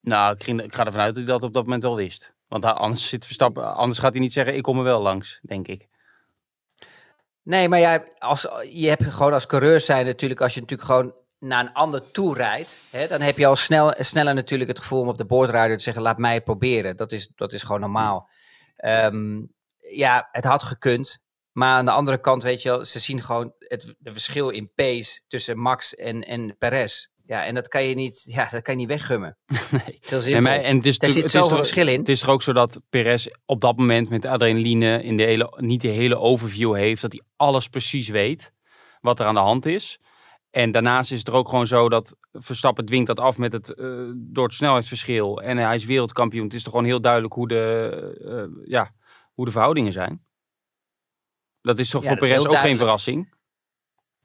[0.00, 2.32] Nou, ik, ging, ik ga ervan uit dat hij dat op dat moment wel wist.
[2.48, 5.68] Want anders, zit Verstappen, anders gaat hij niet zeggen, ik kom er wel langs, denk
[5.68, 5.88] ik.
[7.42, 11.14] Nee, maar ja, als, je hebt gewoon als coureur zijn natuurlijk, als je natuurlijk gewoon
[11.38, 15.00] naar een ander toe rijdt, hè, dan heb je al snel, sneller natuurlijk het gevoel
[15.00, 16.96] om op de boordradio te zeggen, laat mij het proberen.
[16.96, 18.28] Dat is, dat is gewoon normaal.
[18.76, 19.42] Ehm,
[19.78, 21.20] ja, het had gekund.
[21.52, 25.20] Maar aan de andere kant, weet je wel, ze zien gewoon het verschil in pace
[25.28, 27.08] tussen Max en, en Perez.
[27.26, 29.36] Ja, en dat kan je niet, ja, dat kan je niet weggummen.
[29.70, 29.98] Nee.
[30.00, 30.40] Simpel.
[30.40, 31.98] maar, en het is Daar zit zoveel er- verschil in.
[31.98, 35.22] Het is er ook zo dat Perez op dat moment met de adrenaline in de
[35.22, 37.02] hele, niet de hele overview heeft.
[37.02, 38.52] Dat hij alles precies weet
[39.00, 40.00] wat er aan de hand is.
[40.50, 43.74] En daarnaast is het er ook gewoon zo dat Verstappen dwingt dat af met het,
[43.74, 45.42] eh, door het snelheidsverschil.
[45.42, 46.44] En hij is wereldkampioen.
[46.44, 48.94] Het is toch gewoon heel duidelijk hoe de, eh, ja,
[49.34, 50.24] hoe de verhoudingen zijn.
[51.60, 53.34] Dat is toch Ja, voor Perez ook geen verrassing?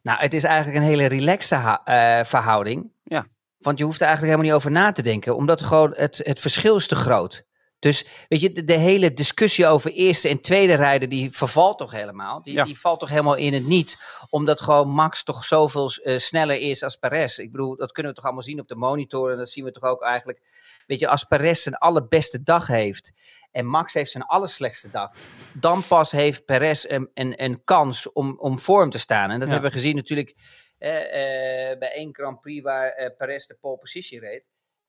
[0.07, 2.91] Nou, het is eigenlijk een hele relaxte eh, verhouding.
[3.03, 3.27] Ja.
[3.57, 6.39] Want je hoeft er eigenlijk helemaal niet over na te denken, omdat gewoon het, het
[6.39, 7.45] verschil is te groot.
[7.79, 11.91] Dus weet je, de, de hele discussie over eerste en tweede rijden, die vervalt toch
[11.91, 12.41] helemaal?
[12.41, 12.63] Die, Ja.
[12.63, 13.97] die valt toch helemaal in het niet,
[14.29, 17.37] omdat gewoon Max toch zoveel eh, sneller is als Perez.
[17.37, 19.71] Ik bedoel, dat kunnen we toch allemaal zien op de monitor en dat zien we
[19.71, 20.41] toch ook eigenlijk.
[20.87, 23.11] Weet je, als Perez zijn allerbeste dag heeft
[23.51, 25.13] en Max heeft zijn allerslechtste dag,
[25.53, 29.29] dan pas heeft Perez een, een, een kans om, om voor hem te staan.
[29.31, 29.53] En dat Ja.
[29.53, 30.35] hebben we gezien natuurlijk
[30.77, 34.43] eh, eh, bij één Grand Prix waar eh, Perez de pole position reed.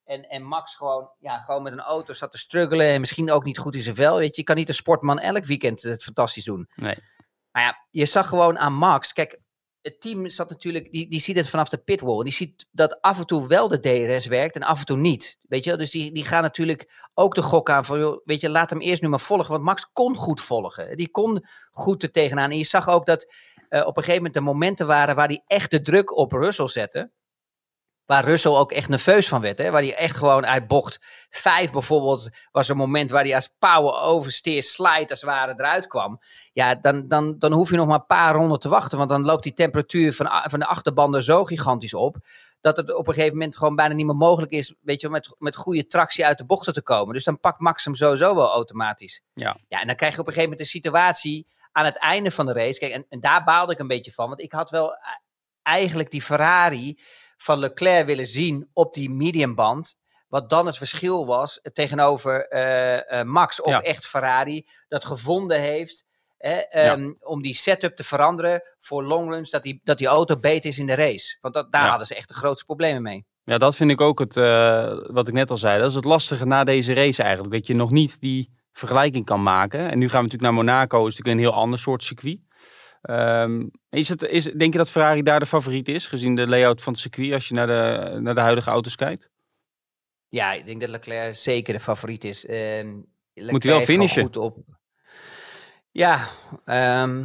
[0.05, 3.45] En, en Max gewoon, ja, gewoon met een auto zat te struggelen en misschien ook
[3.45, 4.17] niet goed in zijn vel.
[4.19, 6.69] Weet je, je kan niet een sportman elk weekend het fantastisch doen.
[6.75, 6.95] Nee.
[7.51, 9.39] Maar ja, je zag gewoon aan Max, kijk,
[9.89, 12.23] het team zat natuurlijk, die, die ziet het vanaf de pitwall.
[12.23, 15.39] Die ziet dat af en toe wel de DRS werkt en af en toe niet.
[15.43, 18.71] Weet je, dus die, die gaan natuurlijk ook de gok aan van, weet je, laat
[18.71, 19.51] hem eerst nu maar volgen.
[19.51, 20.97] Want Max kon goed volgen.
[20.97, 22.51] Die kon goed er tegenaan.
[22.51, 23.35] En je zag ook dat
[23.69, 26.69] eh, op een gegeven moment de momenten waren waar hij echt de druk op Russell
[26.69, 27.11] zette.
[28.09, 29.59] Waar Russell ook echt nerveus van werd.
[29.59, 29.71] Hè?
[29.71, 30.99] Waar hij echt gewoon uit bocht
[31.31, 35.87] 5 bijvoorbeeld was een moment waar hij als power oversteer slide als het ware eruit
[35.87, 36.21] kwam.
[36.53, 38.99] Ja, dan, dan, dan hoef je nog maar een paar ronden te wachten.
[38.99, 42.17] Want dan loopt die temperatuur van, van de achterbanden zo gigantisch op.
[42.61, 44.75] Dat het op een gegeven moment gewoon bijna niet meer mogelijk is.
[44.81, 47.15] Weet je, met, met goede tractie uit de bochten te komen.
[47.15, 49.23] Dus dan pakt Max hem sowieso wel automatisch.
[49.35, 49.57] Ja.
[49.69, 52.47] Ja, en dan krijg je op een gegeven moment een situatie aan het einde van
[52.47, 52.79] de race.
[52.79, 54.29] Kijk, en, en daar baalde ik een beetje van.
[54.29, 55.01] Want ik had wel eh,
[55.63, 56.99] eigenlijk die Ferrari
[57.43, 59.97] van Leclerc willen zien op die mediumband.
[60.29, 63.61] Wat dan het verschil was tegenover eh, eh, Max.
[63.63, 63.81] Of Ja.
[63.83, 66.05] echt Ferrari dat gevonden heeft.
[66.39, 69.51] Hè, ehm, Om die setup te veranderen voor longruns.
[69.51, 71.37] Dat die, dat die auto beter is in de race.
[71.41, 71.89] Want dat, daar Ja.
[71.89, 73.27] hadden ze echt de grootste problemen mee.
[73.45, 75.79] Ja, dat vind ik ook het, eh, wat ik net al zei.
[75.81, 77.53] Dat is het lastige na deze race eigenlijk.
[77.53, 79.91] Dat je nog niet die vergelijking kan maken.
[79.91, 80.99] En nu gaan we natuurlijk naar Monaco.
[81.07, 82.39] is natuurlijk een heel ander soort circuit.
[83.03, 86.07] Ehm, is het, is, denk je dat Ferrari daar de favoriet is?
[86.07, 87.33] Gezien de layout van het circuit.
[87.33, 89.31] Als je naar de, naar de huidige auto's kijkt.
[90.29, 92.47] Ja, ik denk dat Leclerc zeker de favoriet is.
[92.47, 92.97] Ehm
[93.35, 94.23] Leclerc Moet hij wel finishen.
[94.23, 94.59] goed op.
[95.91, 96.29] Ja,
[96.65, 97.25] ehm,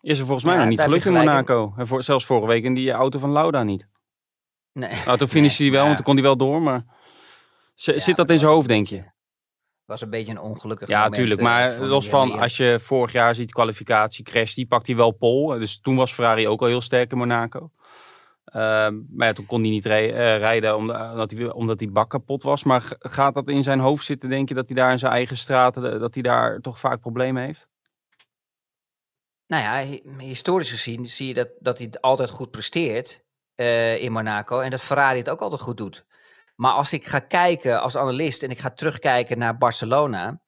[0.00, 1.12] Is er volgens mij Ja, nog niet gelukt in.
[1.12, 1.74] Monaco.
[1.76, 3.86] En voor, zelfs vorige week in die auto van Lauda niet.
[4.72, 4.90] nee.
[5.06, 5.86] Nou, toen finishte hij wel, ja.
[5.86, 6.62] want toen kon hij wel door.
[6.62, 6.84] Maar
[7.74, 9.04] z- Ja, zit dat in zijn hoofd, denk je?
[9.90, 11.12] Was een beetje een ongelukkig Ja, moment.
[11.12, 11.40] natuurlijk.
[11.40, 15.10] eh, Maar los van, als je vorig jaar ziet kwalificatie, crash, die pakt hij wel
[15.10, 15.46] pol.
[15.58, 17.70] Dus toen was Ferrari ook al heel sterk in Monaco.
[18.44, 21.90] Ehm, maar ja, toen kon hij niet rij- eh, rijden omdat, omdat, hij, omdat die
[21.90, 22.64] bak kapot was.
[22.64, 25.36] Maar gaat dat in zijn hoofd zitten, denk je, dat hij daar in zijn eigen
[25.36, 27.68] straten, eh, dat hij daar toch vaak problemen heeft?
[29.46, 33.24] nou ja, hi- historisch gezien zie je dat, dat hij altijd goed presteert
[33.54, 34.60] eh, in Monaco.
[34.60, 36.04] En dat Ferrari het ook altijd goed doet.
[36.60, 40.40] Maar als ik ga kijken als analist en ik ga terugkijken naar Barcelona.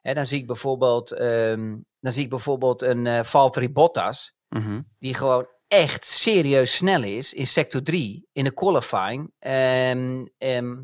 [0.00, 4.34] Hè, dan zie ik bijvoorbeeld, ehm, dan zie ik bijvoorbeeld een eh Valtteri Bottas.
[4.48, 4.80] Mhm.
[4.98, 10.82] Die gewoon echt serieus snel is in sector 3 in de qualifying ehm, ehm,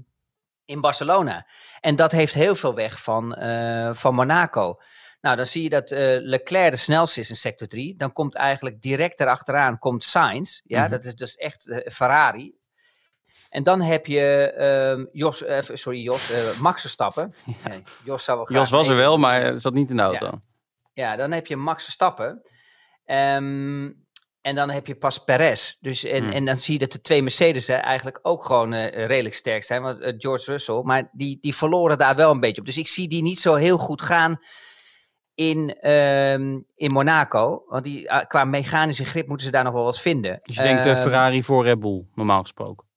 [0.65, 1.47] in Barcelona.
[1.81, 4.81] En dat heeft heel veel weg van, eh, van Monaco.
[5.21, 7.97] Nou, dan zie je dat eh, Leclerc de snelste is in sector 3.
[7.97, 10.61] Dan komt eigenlijk direct daarachteraan komt Sainz.
[10.65, 10.91] Ja, Mhm.
[10.91, 12.59] dat is dus echt Ferrari.
[13.51, 17.35] En dan heb je ehm, Jos, eh, sorry, Jos, eh, Max Verstappen.
[17.69, 20.31] Nee, Jos zou wel graag Jos was er wel, maar zat niet in de auto.
[20.93, 22.43] Ja, dan heb je Max Verstappen.
[23.05, 23.93] Ehm,
[24.41, 25.77] en dan heb je pas Perez.
[25.81, 26.33] Dus, en, Hmm.
[26.33, 29.83] en dan zie je dat de twee Mercedes eigenlijk ook gewoon eh, redelijk sterk zijn.
[29.83, 32.67] Want George Russell, maar die, die verloren daar wel een beetje op.
[32.67, 34.39] Dus ik zie die niet zo heel goed gaan
[35.35, 37.65] in, ehm, in Monaco.
[37.67, 40.41] Want die, ah, qua mechanische grip moeten ze daar nog wel wat vinden.
[40.43, 42.89] Dus je denkt de Ehm, Ferrari voor Red Bull, normaal gesproken.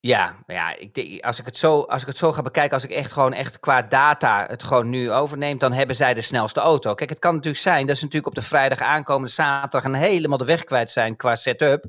[0.00, 2.84] Ja, ja ik denk, als, ik het zo, als ik het zo ga bekijken, als
[2.84, 6.60] ik echt gewoon echt qua data het gewoon nu overneem, dan hebben zij de snelste
[6.60, 6.94] auto.
[6.94, 10.38] Kijk, het kan natuurlijk zijn dat ze natuurlijk op de vrijdag aankomende zaterdag een helemaal
[10.38, 11.84] de weg kwijt zijn qua setup.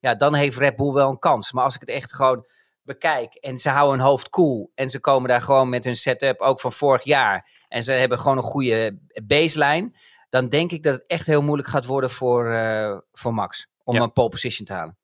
[0.00, 1.52] Ja, dan heeft Red Bull wel een kans.
[1.52, 2.46] Maar als ik het echt gewoon
[2.82, 6.40] bekijk en ze houden hun hoofd koel en ze komen daar gewoon met hun setup
[6.40, 9.96] ook van vorig jaar en ze hebben gewoon een goede baseline,
[10.30, 13.94] dan denk ik dat het echt heel moeilijk gaat worden voor, eh, voor Max om
[13.94, 14.02] Ja.
[14.02, 14.98] een pole position te halen.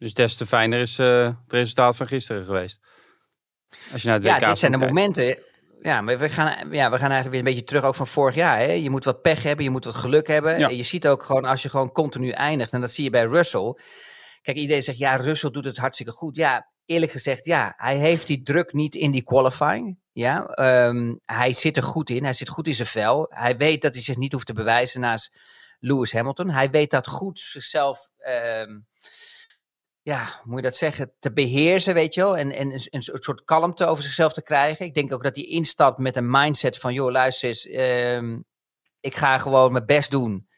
[0.00, 2.80] Dus des te fijner is eh, het resultaat van gisteren geweest.
[3.92, 4.94] Als je naar het WK Ja, dit zijn de kijkt.
[4.94, 5.38] momenten.
[5.82, 8.34] Ja, maar we gaan, ja, we gaan eigenlijk weer een beetje terug ook van vorig
[8.34, 8.58] jaar.
[8.58, 8.72] Hè?
[8.72, 10.58] Je moet wat pech hebben, je moet wat geluk hebben.
[10.58, 10.68] Ja.
[10.68, 12.72] En je ziet ook gewoon als je gewoon continu eindigt.
[12.72, 13.74] En dat zie je bij Russell.
[14.42, 16.36] Kijk, iedereen zegt, ja, Russell doet het hartstikke goed.
[16.36, 19.98] Ja, eerlijk gezegd, ja, hij heeft die druk niet in die qualifying.
[20.12, 22.24] Ja, Ehm, hij zit er goed in.
[22.24, 23.26] Hij zit goed in zijn vel.
[23.28, 25.38] Hij weet dat hij zich niet hoeft te bewijzen naast
[25.78, 26.50] Lewis Hamilton.
[26.50, 28.08] Hij weet dat goed zichzelf...
[28.18, 28.78] ehm,
[30.02, 32.36] ja, moet je dat zeggen, te beheersen, weet je wel.
[32.36, 34.86] En, en een, een soort kalmte over zichzelf te krijgen.
[34.86, 38.40] Ik denk ook dat hij instapt met een mindset van, joh, luister eens, ehm,
[39.00, 40.48] ik ga gewoon mijn best doen.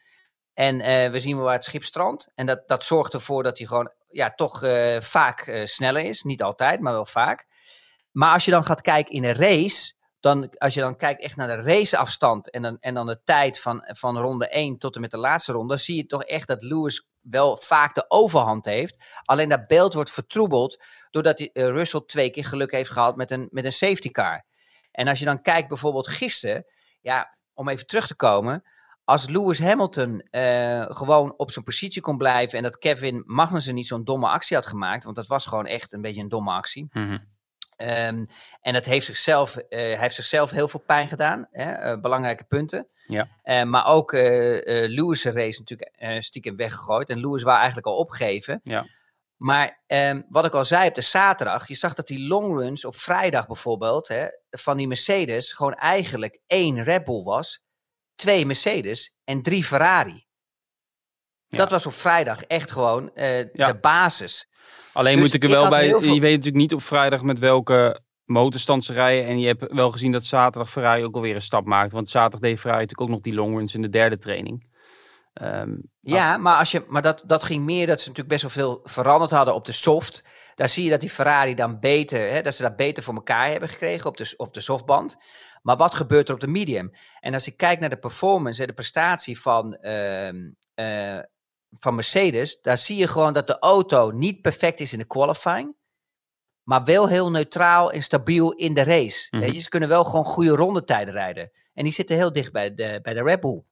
[0.53, 2.31] En eh, we zien waar het schip strandt.
[2.35, 6.23] En dat, dat zorgt ervoor dat hij gewoon, ja, toch eh, vaak eh, sneller is.
[6.23, 7.47] Niet altijd, maar wel vaak.
[8.11, 11.35] Maar als je dan gaat kijken in een race, dan, als je dan kijkt echt
[11.35, 15.01] naar de raceafstand en dan, en dan de tijd van, van ronde 1 tot en
[15.01, 18.65] met de laatste ronde, dan zie je toch echt dat Lewis wel vaak de overhand
[18.65, 18.97] heeft.
[19.23, 23.47] Alleen dat beeld wordt vertroebeld doordat eh, Russell twee keer geluk heeft gehad met een,
[23.51, 24.45] met een safety car.
[24.91, 26.65] En als je dan kijkt bijvoorbeeld gisteren,
[27.01, 28.63] ja, om even terug te komen.
[29.03, 33.87] Als Lewis Hamilton eh, gewoon op zijn positie kon blijven en dat Kevin Magnussen niet
[33.87, 36.87] zo'n domme actie had gemaakt, want dat was gewoon echt een beetje een domme actie.
[36.89, 37.17] Mhm.
[37.75, 38.25] Ehm,
[38.61, 41.47] en dat heeft zichzelf, eh, hij heeft zichzelf heel veel pijn gedaan.
[41.51, 41.99] Hè?
[41.99, 42.87] belangrijke punten.
[43.05, 43.27] Ja.
[43.41, 47.09] Eh, maar ook eh eh Lewis' race natuurlijk stiekem weggegooid.
[47.09, 48.59] En Lewis wou eigenlijk al opgeven.
[48.63, 48.85] Ja.
[49.35, 51.67] Maar ehm, wat ik al zei op de zaterdag.
[51.67, 54.07] Je zag dat die longruns op vrijdag bijvoorbeeld.
[54.07, 57.61] Hè, van die Mercedes gewoon eigenlijk één Red Bull was.
[58.15, 60.25] Twee Mercedes en drie Ferrari.
[61.47, 61.57] Ja.
[61.57, 63.67] Dat was op vrijdag echt gewoon Ja.
[63.67, 64.47] de basis.
[64.93, 67.39] Alleen Dus moet ik er wel bij, veel- je weet natuurlijk niet op vrijdag met
[67.39, 69.27] welke motorstand ze rijden.
[69.27, 71.91] En je hebt wel gezien dat zaterdag Ferrari ook alweer een stap maakt.
[71.91, 74.71] Want zaterdag deed Ferrari natuurlijk ook nog die longruns in de derde training.
[75.33, 78.65] Ehm, Ja, maar, als je, maar dat, dat ging meer dat ze natuurlijk best wel
[78.65, 80.23] veel veranderd hadden op de soft.
[80.55, 83.47] Daar zie je dat die Ferrari dan beter, hè, dat ze dat beter voor elkaar
[83.47, 85.17] hebben gekregen op de, op de softband.
[85.61, 86.91] Maar wat gebeurt er op de medium?
[87.19, 91.19] En als ik kijk naar de performance en de prestatie van, ehm, eh,
[91.69, 95.75] van Mercedes, daar zie je gewoon dat de auto niet perfect is in de qualifying.
[96.63, 99.27] Maar wel heel neutraal en stabiel in de race.
[99.29, 99.43] Mhm.
[99.43, 101.51] Weet je, ze kunnen wel gewoon goede rondetijden rijden.
[101.73, 103.63] En die zitten heel dicht bij de, bij de Red Bull.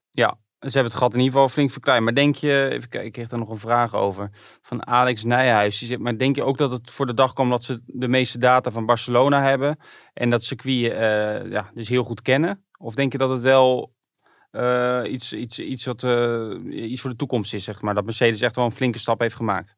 [0.61, 2.03] Ze hebben het gat in ieder geval flink verkleind.
[2.03, 4.29] Maar denk je, even kijken, ik kreeg daar nog een vraag over.
[4.61, 5.79] Van Alex Nijhuis.
[5.79, 8.37] Die maar denk je ook dat het voor de dag kwam dat ze de meeste
[8.37, 9.79] data van Barcelona hebben?
[10.13, 12.65] En dat circuit eh, ja, dus heel goed kennen?
[12.77, 13.93] Of denk je dat het wel
[14.51, 16.49] eh, iets, iets, iets, wat, eh,
[16.91, 17.93] iets voor de toekomst is, zeg maar?
[17.93, 19.75] Dat Mercedes echt wel een flinke stap heeft gemaakt?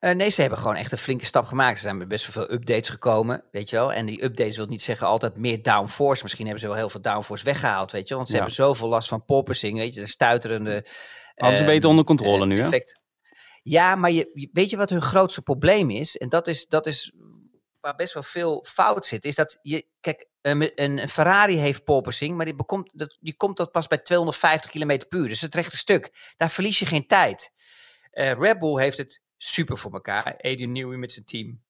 [0.00, 1.76] Eh, nee, ze hebben gewoon echt een flinke stap gemaakt.
[1.76, 3.92] Er zijn met best wel veel updates gekomen, weet je wel.
[3.92, 6.22] En die updates wil niet zeggen altijd meer downforce.
[6.22, 8.16] Misschien hebben ze wel heel veel downforce weggehaald, weet je wel.
[8.16, 8.40] Want ze Ja.
[8.40, 10.00] hebben zoveel last van porpoising, weet je.
[10.00, 10.86] De stuiterende...
[11.34, 12.64] Hadden ze ehm, beter onder controle nu, hè?
[12.64, 13.00] effect.
[13.62, 16.16] Ja, maar je, weet je wat hun grootste probleem is?
[16.16, 17.12] En dat is, dat is
[17.80, 19.24] waar best wel veel fout zit.
[19.24, 19.86] Is dat je...
[20.00, 24.70] Kijk, een, Ferrari heeft porpoising, maar die, bekomt, dat, die komt dat pas bij 250
[24.70, 25.28] km per uur.
[25.28, 26.32] Dus het rechte stuk.
[26.36, 27.50] Daar verlies je geen tijd.
[28.10, 30.36] Eh, Red Bull heeft het super voor elkaar.
[30.36, 31.62] Adrian Newey met zijn team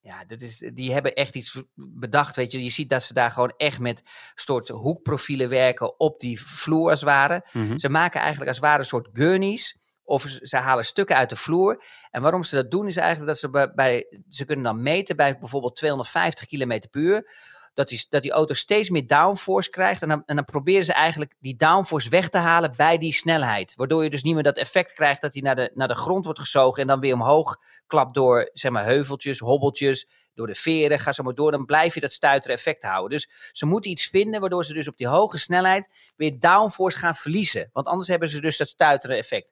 [0.00, 2.62] Ja, dat is, die hebben echt iets bedacht, weet je.
[2.62, 4.02] Je ziet dat ze daar gewoon echt met
[4.34, 7.46] soort hoekprofielen werken op die vloer als het ware.
[7.52, 7.78] Mhm.
[7.78, 9.76] Ze maken eigenlijk als het ware een soort gurneys.
[10.02, 11.82] Of ze ze halen stukken uit de vloer.
[12.10, 15.16] En waarom ze dat doen is eigenlijk dat ze bij, bij ze kunnen dan meten
[15.16, 17.30] bij bijvoorbeeld 250 km per uur.
[17.76, 20.02] Dat die, dat die auto steeds meer downforce krijgt.
[20.02, 23.74] En dan, en dan proberen ze eigenlijk die downforce weg te halen bij die snelheid.
[23.74, 26.24] Waardoor je dus niet meer dat effect krijgt dat hij naar de, naar de grond
[26.24, 26.82] wordt gezogen.
[26.82, 30.08] En dan weer omhoog klapt door zeg maar, heuveltjes, hobbeltjes.
[30.34, 31.50] Door de veren, ga zo maar door.
[31.50, 33.10] Dan blijf je dat stuiteren effect houden.
[33.10, 37.14] Dus ze moeten iets vinden waardoor ze dus op die hoge snelheid weer downforce gaan
[37.14, 37.70] verliezen.
[37.72, 39.48] Want anders hebben ze dus dat stuiteren effect.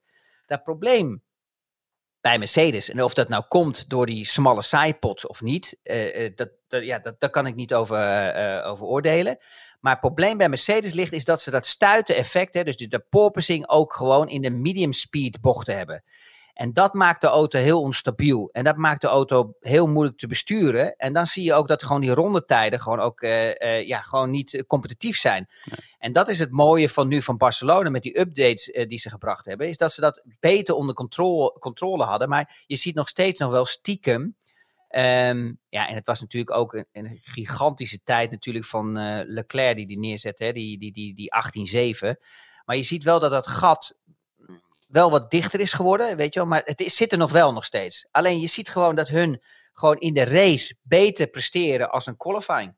[0.46, 1.22] Dat probleem
[2.24, 6.32] bij Mercedes, en of dat nou komt door die smalle sidepods of niet, eh, eh,
[6.36, 9.38] dat, dat, ja, dat, daar kan ik niet over, eh, over oordelen.
[9.80, 12.88] Maar het probleem bij Mercedes ligt is dat ze dat stuiten effect, hè, dus de,
[12.88, 16.04] de porpoising ook gewoon in de medium speed bochten hebben.
[16.54, 18.48] En dat maakt de auto heel onstabiel.
[18.52, 20.96] En dat maakt de auto heel moeilijk te besturen.
[20.96, 24.64] En dan zie je ook dat gewoon die rondetijden gewoon ook eh, ja, gewoon niet
[24.66, 25.48] competitief zijn.
[25.98, 29.44] En dat is het mooie van nu van Barcelona met die updates die ze gebracht
[29.44, 29.68] hebben.
[29.68, 32.28] Is dat ze dat beter onder controle, controle hadden.
[32.28, 34.36] Maar je ziet nog steeds nog wel stiekem.
[34.94, 39.76] Ehm, ja, en het was natuurlijk ook een, een gigantische tijd natuurlijk van eh, Leclerc
[39.76, 40.44] die die neerzette.
[40.44, 41.30] Hè, die, die, die, die
[42.14, 42.14] 18-7.
[42.64, 43.96] Maar je ziet wel dat dat gat
[44.88, 46.48] wel wat dichter is geworden, weet je wel.
[46.48, 48.08] Maar het is, zit er nog wel nog steeds.
[48.10, 52.74] Alleen je ziet gewoon dat hun gewoon in de race beter presteren als een qualifying.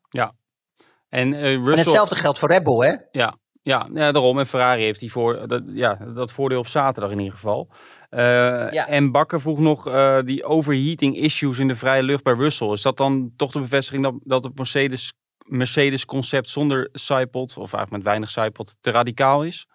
[1.09, 2.95] En, eh, Russell, En hetzelfde geldt voor Red Bull, hè?
[3.11, 4.39] Ja, ja, ja, daarom.
[4.39, 7.69] En Ferrari heeft die voor, dat, ja, dat voordeel op zaterdag in ieder geval.
[8.11, 8.89] Eh, Ja.
[8.89, 12.73] En Bakker vroeg nog eh, die overheating issues in de vrije lucht bij Russell.
[12.73, 17.73] Is dat dan toch de bevestiging dat, dat het Mercedes, Mercedes concept zonder sidepod, of
[17.73, 19.69] eigenlijk met weinig sidepod, te radicaal is?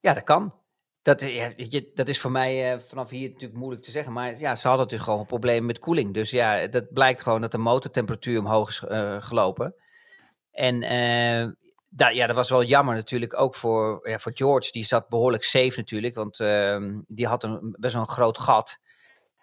[0.00, 0.54] Ja, dat kan.
[1.02, 4.12] Dat, ja, weet je, dat is voor mij eh, vanaf hier natuurlijk moeilijk te zeggen.
[4.12, 6.14] Maar ja, ze hadden natuurlijk gewoon een probleem met koeling.
[6.14, 9.74] Dus ja, dat blijkt gewoon dat de motortemperatuur omhoog is eh, gelopen.
[10.50, 10.82] En
[11.92, 14.72] eh, da, ja, dat was wel jammer natuurlijk ook voor, ja, voor George.
[14.72, 18.78] Die zat behoorlijk safe natuurlijk, want ehm, die had een, best wel een groot gat.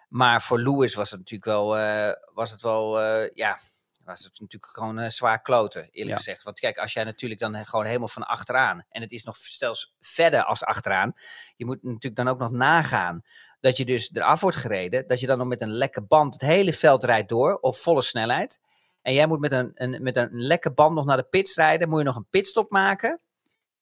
[0.08, 3.58] Maar voor Lewis was het natuurlijk wel, eh, was het wel eh, ja,
[4.04, 6.16] was het natuurlijk gewoon eh, zwaar kloten, eerlijk Ja.
[6.16, 6.42] gezegd.
[6.42, 9.94] Want kijk, als jij natuurlijk dan gewoon helemaal van achteraan, en het is nog zelfs
[10.00, 11.12] verder als achteraan,
[11.56, 13.22] je moet natuurlijk dan ook nog nagaan
[13.60, 16.42] dat je dus eraf wordt gereden, dat je dan nog met een lekke band het
[16.42, 18.60] hele veld rijdt door op volle snelheid.
[19.02, 21.88] En jij moet met een, een, met een lekke band nog naar de pits rijden,
[21.88, 23.20] moet je nog een pitstop maken.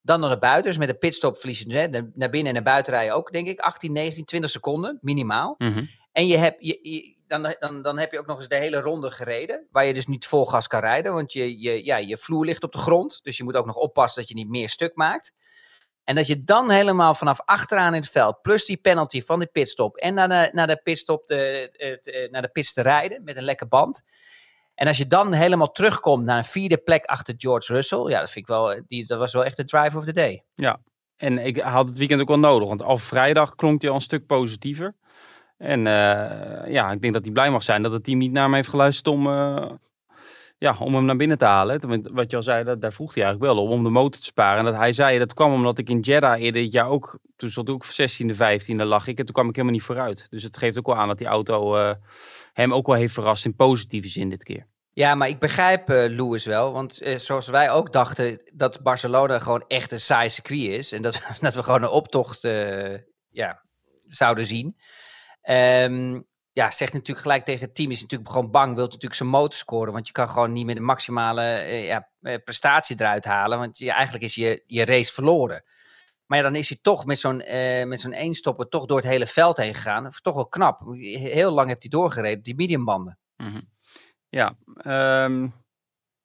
[0.03, 2.49] Dan naar de buiten, dus met een pitstop verlies je dus, hè, de- naar binnen
[2.49, 5.55] en naar buiten rijden ook, denk ik, 18, 19, 20 seconden, minimaal.
[6.13, 8.81] En je hebt, je, je- dan, dan, dan heb je ook nog eens de hele
[8.81, 9.67] ronde gereden.
[9.71, 11.15] Waar je dus niet vol gas kan rijden.
[11.15, 13.21] Want je, je, ja, je vloer ligt op de grond.
[13.23, 15.33] Dus je moet ook nog oppassen dat je niet meer stuk maakt.
[16.05, 18.43] En dat je dan helemaal vanaf achteraan in het veld.
[18.43, 19.97] Plus die penalty van de pitstop.
[19.97, 21.69] En naar de, naar de pitstop te,
[22.03, 23.25] te- naar de pits te rijden.
[23.25, 24.03] Met een lekke band.
[24.79, 28.09] En als je dan helemaal terugkomt naar een vierde plek achter George Russell.
[28.09, 28.83] Ja, dat vind ik wel.
[28.87, 30.45] Die, dat was wel echt de drive of the day.
[31.17, 34.03] En ik had het weekend ook wel nodig, want al vrijdag klonk hij al een
[34.03, 34.95] stuk positiever.
[35.57, 38.43] En eh, ja, ik denk dat hij blij mag zijn dat het team niet naar
[38.43, 39.71] hem heeft geluisterd om, eh,
[40.59, 42.13] ja, om hem naar binnen te halen.
[42.13, 44.27] Wat je al zei, dat, daar vroeg hij eigenlijk wel om, om de motor te
[44.27, 44.59] sparen.
[44.59, 47.51] En dat hij zei, dat kwam omdat ik in Jeddah eerder dit jaar ook, toen
[47.51, 49.19] stond ik ook 16e, 15e lag ik.
[49.19, 50.27] En toen kwam ik helemaal niet vooruit.
[50.31, 51.95] Dus het geeft ook wel aan dat die auto eh,
[52.63, 54.67] hem ook wel heeft verrast in positieve zin dit keer.
[54.93, 56.73] Ja, maar ik begrijp eh Lewis wel.
[56.73, 60.93] Want eh, zoals wij ook dachten dat Barcelona gewoon echt een saai circuit is.
[60.93, 62.95] En dat, dat we gewoon een optocht eh,
[63.31, 63.63] ja,
[64.07, 64.77] zouden zien.
[65.43, 66.21] Ehm,
[66.53, 67.91] ja, zegt natuurlijk gelijk tegen het team.
[67.91, 68.75] Is natuurlijk gewoon bang.
[68.75, 69.93] Wilt natuurlijk zijn motor scoren.
[69.93, 72.09] Want je kan gewoon niet meer de maximale ja,
[72.45, 73.59] prestatie eruit halen.
[73.59, 75.63] Want je, eigenlijk is je, je race verloren.
[76.29, 79.07] Maar ja, dan is hij toch met zo'n eh met zo'n eenstopper toch door het
[79.07, 80.03] hele veld heen gegaan.
[80.03, 80.81] Dat is toch wel knap.
[81.13, 83.19] Heel lang heeft hij doorgereden die mediumbanden.
[83.37, 83.61] Mhm.
[84.29, 85.45] Ja, ehm,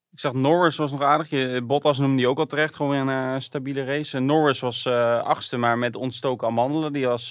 [0.09, 1.65] ik zag Norris was nog aardig.
[1.65, 2.75] Bottas noemde die ook al terecht.
[2.75, 4.19] Gewoon weer een eh, stabiele race.
[4.19, 6.93] Norris was eh, achtste, maar met ontstoken amandelen.
[6.93, 7.29] Die, was,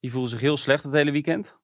[0.00, 1.56] die voelde zich heel slecht het hele weekend.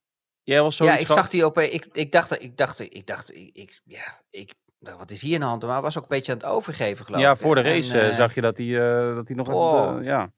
[0.43, 1.59] Jij was zo Ja, ik zag die op.
[1.59, 5.35] Ik, ik dacht, ik dacht, ik dacht, ik, ik- ja, ik, nou, wat is hier
[5.35, 5.63] aan de hand?
[5.63, 7.39] Maar hij was ook een beetje aan het overgeven, geloof Ja, ik.
[7.39, 9.49] voor de race eh, eh, zag je dat hij, eh, dat hij nog...
[9.49, 9.99] wow.
[9.99, 10.33] eh, ja.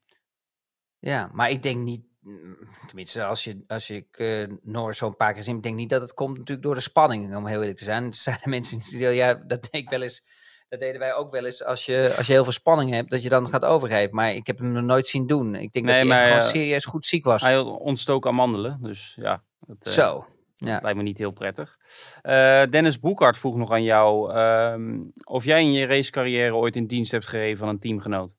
[0.98, 5.42] Ja, maar ik denk niet, mm, tenminste, als je, als eh, Norris zo'n paar keer
[5.42, 7.84] ziet, ik denk niet dat het komt natuurlijk door de spanning, om heel eerlijk te
[7.84, 8.04] zijn.
[8.04, 10.24] Er zijn mensen die, ja, dat deed ik wel eens.
[10.68, 11.64] Dat deden wij ook wel eens.
[11.64, 14.14] Als je, als je heel veel spanning hebt, dat je dan gaat overgeven.
[14.14, 15.54] Maar ik heb hem nog nooit zien doen.
[15.54, 17.42] Ik denk Nee, dat hij echt gewoon serieus goed ziek was.
[17.42, 19.44] Hij ontstoken amandelen, dus ja.
[19.60, 20.26] Dat, Zo.
[20.66, 20.78] Ja.
[20.82, 21.78] Lijkt me niet heel prettig.
[22.22, 26.86] Eh, Dennis Broekhart vroeg nog aan jou ehm, of jij in je racecarrière ooit in
[26.86, 28.36] dienst hebt gegeven van een teamgenoot.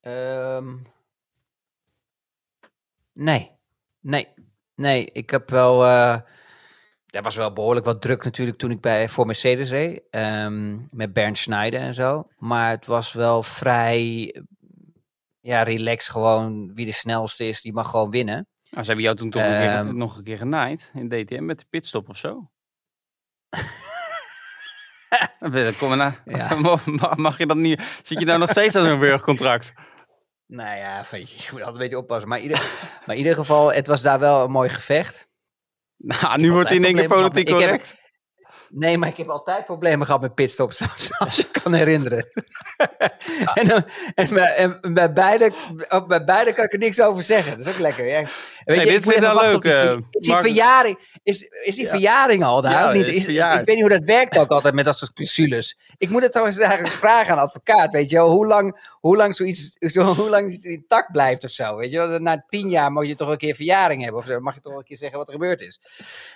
[0.00, 0.76] Ehm,
[3.12, 3.50] nee.
[4.00, 4.28] Nee.
[4.74, 5.84] Nee, ik heb wel.
[5.84, 6.18] eh
[7.08, 10.02] er was wel behoorlijk wat druk natuurlijk toen ik bij, voor Mercedes reed.
[10.10, 12.28] ehm, met Bernd Schneider en zo.
[12.36, 14.34] Maar het was wel vrij.
[15.40, 16.74] Ja, relax gewoon.
[16.74, 18.46] Wie de snelste is, die mag gewoon winnen.
[18.70, 19.96] Nou, ze hebben jou toen toch een keer, Ehm.
[19.96, 22.50] nog een keer genaaid in DTM met de pitstop of zo.
[25.78, 26.22] Kom maar.
[26.24, 26.54] Ja.
[27.16, 27.80] Mag, je dat niet?
[28.02, 29.72] Zit je nou nog steeds aan zo'n burgercontract?
[30.46, 32.28] Nou ja, je, je moet altijd een beetje oppassen.
[32.28, 32.58] Maar in ieder,
[33.06, 35.28] maar in ieder geval, het was daar wel een mooi gevecht.
[35.96, 37.96] Nou, nu wordt hij in één keer politiek heb- correct.
[38.70, 42.28] Nee, maar ik heb altijd problemen gehad met pitstops, zoals je kan herinneren.
[43.54, 45.52] en, en, bij, en bij, beide,
[46.06, 47.56] bij beide kan ik er niks over zeggen.
[47.56, 48.06] Dat is ook lekker.
[48.06, 48.24] Ja.
[48.68, 51.74] Weet Nee, je, dit moet wachten op leuk, eh, Is die Mark- verjaring, is, is
[51.74, 53.06] die verjaring al daar, Ja, of niet?
[53.06, 55.78] is Is, ik weet niet hoe dat werkt ook altijd met dat soort clausules.
[55.98, 58.30] Ik moet het trouwens eigenlijk vragen aan advocaat, weet je wel.
[58.30, 62.18] Hoe lang, hoe lang zoiets zo, hoe lang intact blijft of zo, weet je wel.
[62.18, 64.20] Na tien jaar mag je toch een keer verjaring hebben.
[64.20, 64.40] Of zo.
[64.40, 65.80] mag je toch een keer zeggen wat er gebeurd is.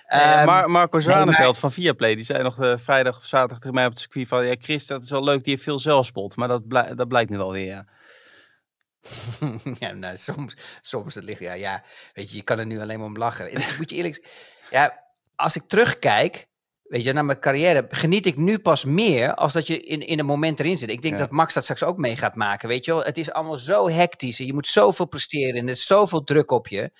[0.05, 3.59] Eh, Ehm, Mar- Marco nee, Zwaneveld van Viaplay, die zei nog eh, vrijdag of zaterdag
[3.59, 4.45] tegen mij op het circuit van...
[4.45, 6.35] Ja, Chris, dat is wel leuk, die heeft veel zelfspot.
[6.35, 6.61] Maar dat,
[6.95, 7.85] dat blijkt nu wel weer, ja.
[9.79, 11.83] ja, nou, soms, soms het ligt, ja, ja,
[12.13, 13.51] weet je, je kan er nu alleen maar om lachen.
[13.51, 14.27] En ik moet je eerlijk
[14.69, 15.03] ja,
[15.35, 16.47] als ik terugkijk,
[16.83, 20.19] weet je, naar mijn carrière, geniet ik nu pas meer als dat je in, in
[20.19, 20.89] een moment erin zit.
[20.89, 21.19] Ik denk Ja.
[21.19, 23.03] dat Max dat straks ook mee gaat maken, weet je wel.
[23.03, 26.51] Het is allemaal zo hectisch en je moet zoveel presteren en er is zoveel druk
[26.51, 26.91] op je,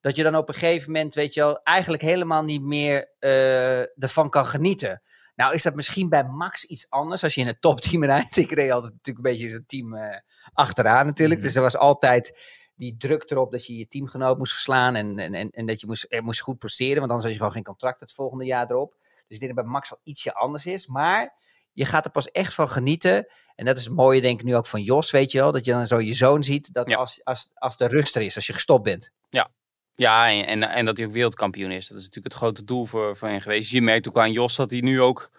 [0.00, 4.02] dat je dan op een gegeven moment, weet je wel, eigenlijk helemaal niet meer eh,
[4.02, 5.02] ervan kan genieten.
[5.34, 8.36] Nou is dat misschien bij Max iets anders als je in het topteam rijdt.
[8.36, 10.16] Ik reed altijd natuurlijk een beetje in zijn team eh,
[10.58, 11.38] achteraan natuurlijk.
[11.38, 11.48] Mhm.
[11.48, 12.38] Dus er was altijd
[12.74, 15.86] die druk erop dat je je teamgenoot moest verslaan en, en, en, en dat je
[15.86, 18.70] moest, er moest goed presteren, want anders had je gewoon geen contract het volgende jaar
[18.70, 18.96] erop.
[19.00, 21.36] Dus ik denk dat bij Max wel ietsje anders is, maar
[21.72, 23.26] je gaat er pas echt van genieten.
[23.54, 25.64] En dat is het mooie denk ik nu ook van Jos, weet je wel, dat
[25.64, 26.96] je dan zo je zoon ziet, dat Ja.
[26.96, 29.10] als, als, als de rust er is, als je gestopt bent.
[29.94, 31.88] Ja, en, en, en dat hij ook wereldkampioen is.
[31.88, 33.70] Dat is natuurlijk het grote doel voor, voor hen geweest.
[33.70, 35.30] Je merkt ook aan Jos dat hij nu ook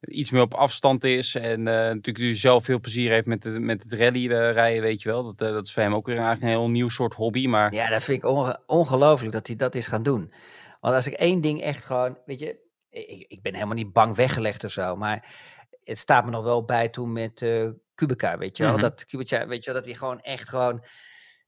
[0.00, 1.34] iets meer op afstand is.
[1.34, 4.82] En eh, natuurlijk nu zelf veel plezier heeft met, de, met het rally eh, rijden,
[4.82, 5.22] weet je wel.
[5.24, 7.46] Dat, eh, dat is voor hem ook weer eigenlijk een heel nieuw soort hobby.
[7.46, 10.32] Maar Ja, dat vind ik onge- ongelooflijk dat hij dat is gaan doen.
[10.80, 12.58] Want als ik één ding echt gewoon, weet je,
[12.90, 15.34] ik, ik ben helemaal niet bang weggelegd of zo, maar
[15.82, 17.46] het staat me nog wel bij toen met
[17.94, 18.72] Kubica, weet je wel.
[18.72, 18.80] Mhm.
[18.82, 20.84] Dat Kubica, weet je wel, dat hij gewoon echt gewoon,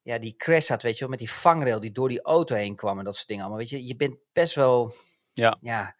[0.02, 2.76] ja, die crash had, weet je wel, met die vangrail die door die auto heen
[2.76, 3.60] kwam en dat soort dingen allemaal.
[3.60, 4.92] Weet je, je bent best wel,
[5.32, 5.58] Ja.
[5.60, 5.96] ja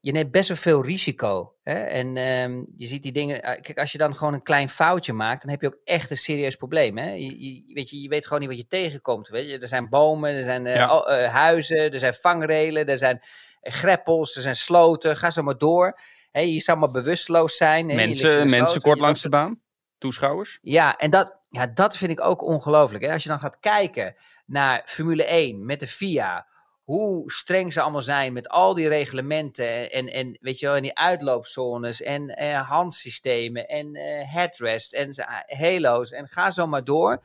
[0.00, 1.54] je neemt best wel veel risico.
[1.62, 1.74] Hè?
[1.74, 3.42] En ehm, je ziet die dingen.
[3.42, 6.10] eh, Kijk, als je dan gewoon een klein foutje maakt, dan heb je ook echt
[6.10, 6.98] een serieus probleem.
[6.98, 7.10] Hè?
[7.10, 9.28] Je, je, weet je, je weet gewoon niet wat je tegenkomt.
[9.28, 9.58] Weet je?
[9.58, 10.86] Er zijn bomen, er zijn eh, Ja.
[10.86, 13.20] al- eh, huizen, er zijn vangrelen, er zijn
[13.60, 15.16] eh, greppels, er zijn sloten.
[15.16, 15.98] Ga zo maar door.
[16.30, 17.86] Hè, je zou maar bewusteloos zijn.
[17.86, 19.60] mensen, mensen en kort langs de baan,
[19.98, 20.58] toeschouwers.
[20.62, 23.08] ja, en dat, ja, dat vind ik ook ongelooflijk.
[23.08, 26.46] Als je dan gaat kijken naar Formule 1 met de FIA,
[26.84, 30.82] hoe streng ze allemaal zijn met al die reglementen en, en weet je wel, en
[30.82, 36.84] die uitloopzones en eh, handsystemen en eh, headrest en z- halo's en ga zo maar
[36.84, 37.20] door.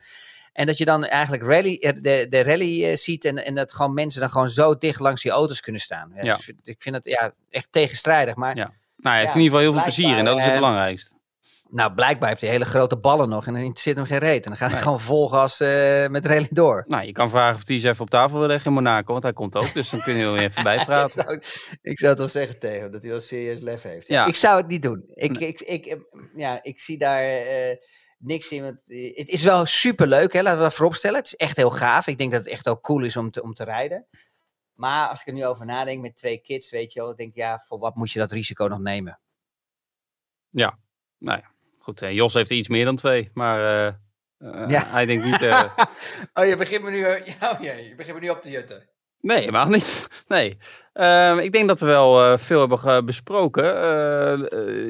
[0.52, 3.72] En dat je dan eigenlijk rally, eh, de, de rally eh, ziet en, en dat
[3.72, 6.10] gewoon mensen dan gewoon zo dicht langs die auto's kunnen staan.
[6.14, 6.34] Ja, Ja.
[6.36, 8.64] dus ik vind het ja, echt tegenstrijdig, maar Ja.
[8.96, 11.14] Nou, hij heeft Ja, in ieder geval heel veel plezier en dat is het belangrijkste.
[11.70, 14.44] Nou, blijkbaar heeft hij hele grote ballen nog en dan zit hem geen reet.
[14.44, 16.84] En dan gaat hij gewoon vol gas eh, met rally door.
[16.86, 19.22] Nou, je kan vragen of hij eens even op tafel wil leggen in Monaco, want
[19.22, 19.72] hij komt ook.
[19.72, 21.22] Dus dan kun je er even ik, bijpraten.
[21.24, 21.42] zou,
[21.82, 24.08] ik zou het wel zeggen tegen hem, dat hij wel serieus lef heeft.
[24.08, 24.26] Ja.
[24.26, 25.04] Ik zou het niet doen.
[25.14, 25.98] Ik, ik, ik, eh,
[26.36, 27.76] ja, ik zie daar eh,
[28.18, 28.62] niks in.
[28.62, 28.78] Want,
[29.14, 31.18] het is wel superleuk, hè, laten we dat vooropstellen.
[31.18, 32.06] Het is echt heel gaaf.
[32.06, 34.06] Ik denk dat het echt ook cool is om te, om te rijden.
[34.74, 37.34] Maar als ik er nu over nadenk met twee kids, weet je wel, ik denk
[37.34, 39.20] ja, voor wat moet je dat risico nog nemen?
[41.18, 41.54] Nou ja,
[41.86, 42.02] goed.
[42.02, 43.92] eh, Jos heeft er iets meer dan twee, maar eh,
[44.68, 44.82] Ja.
[44.86, 45.42] hij denkt niet...
[46.34, 47.04] oh, je begint me nu,
[47.50, 48.88] oh, je begint me nu op te jutten.
[49.20, 50.08] Nee, helemaal niet.
[50.28, 50.58] Nee.
[50.92, 53.64] Ehm, ik denk dat we wel veel hebben besproken.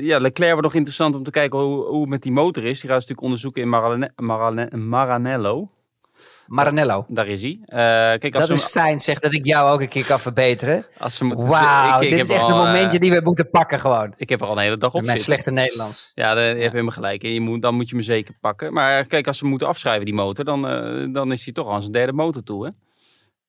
[0.04, 2.80] Ja, Leclerc wordt nog interessant om te kijken hoe, hoe het met die motor is.
[2.80, 5.70] Die gaat ze natuurlijk onderzoeken in Marane- Marane- Maranello.
[6.46, 7.04] Maranello.
[7.08, 7.58] Daar is hij.
[7.64, 7.76] Eh,
[8.20, 10.86] kijk, als Dat is fijn, zeg, dat ik jou ook een keer kan verbeteren.
[11.18, 14.14] hem- Wauw, dit heb is echt al, een eh, momentje die we moeten pakken gewoon.
[14.16, 16.12] Ik heb er al een hele dag op Met mijn slechte Nederlands.
[16.14, 17.22] Ja, de- je hebt helemaal gelijk.
[17.22, 18.72] Je moet, dan moet je me zeker pakken.
[18.72, 21.80] Maar kijk, als ze moeten afschrijven die motor, dan, eh, dan is hij toch aan
[21.80, 22.64] zijn derde motor toe.
[22.66, 22.70] Hè?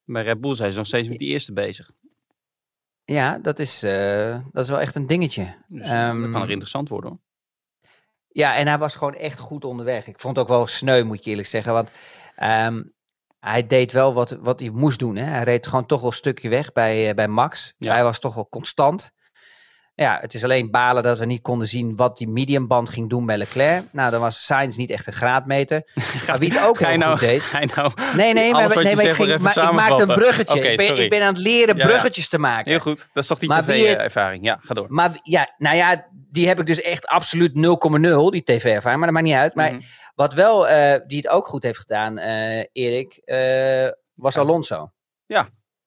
[0.06, 1.90] Bij Red Bull zijn ze nog steeds met die eerste bezig.
[3.06, 3.80] Ja, dat is,
[4.52, 5.56] dat is wel echt een dingetje.
[5.68, 7.20] Dus Ehm, dat kan er interessant worden hoor.
[8.32, 10.08] Ja, en hij was gewoon echt goed onderweg.
[10.08, 11.74] Ik vond het ook wel sneu, moet je eerlijk zeggen.
[11.74, 11.92] Want
[12.38, 12.84] ehm,
[13.40, 15.16] hij deed wel wat, wat hij moest doen.
[15.16, 15.24] Hè?
[15.24, 17.74] Hij reed gewoon toch wel een stukje weg bij, eh, bij Max.
[17.78, 17.94] Ja.
[17.94, 19.12] Hij was toch wel constant.
[19.96, 23.26] Ja, het is alleen balen dat we niet konden zien wat die mediumband ging doen
[23.26, 23.84] bij Leclerc.
[23.92, 25.90] Nou, dan was Sainz niet echt een graadmeter.
[26.28, 27.42] Maar wie het ook heel nou, goed deed.
[27.42, 30.70] ga je nou Nee, nee, maar, nee, maar ik, ging, maar ik maakte een bruggetje.
[30.70, 31.04] Ik, ben, sorry.
[31.04, 31.90] ik ben aan het leren Ja, ja.
[31.90, 32.72] bruggetjes te maken.
[32.72, 34.44] Heel goed, dat is toch die tv-ervaring.
[34.44, 34.86] Ja, ga door.
[34.90, 38.84] Maar ja, nou ja, die heb ik dus echt absoluut 0,0, die tv-ervaring.
[38.84, 39.56] Maar dat maakt niet uit.
[39.56, 39.82] Maar Mhm.
[40.18, 44.92] Wat wel, eh, die het ook goed heeft gedaan, eh, Erik, eh, was Alonso.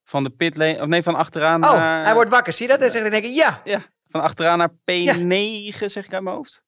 [0.04, 2.04] Van de pitlane, of nee, van achteraan Oh, naar...
[2.04, 2.52] hij wordt wakker.
[2.52, 2.80] Zie je dat?
[2.80, 3.82] Dan zegt hij, denk ik, ja.
[4.08, 6.62] Van achteraan naar P9, zeg ik uit mijn hoofd.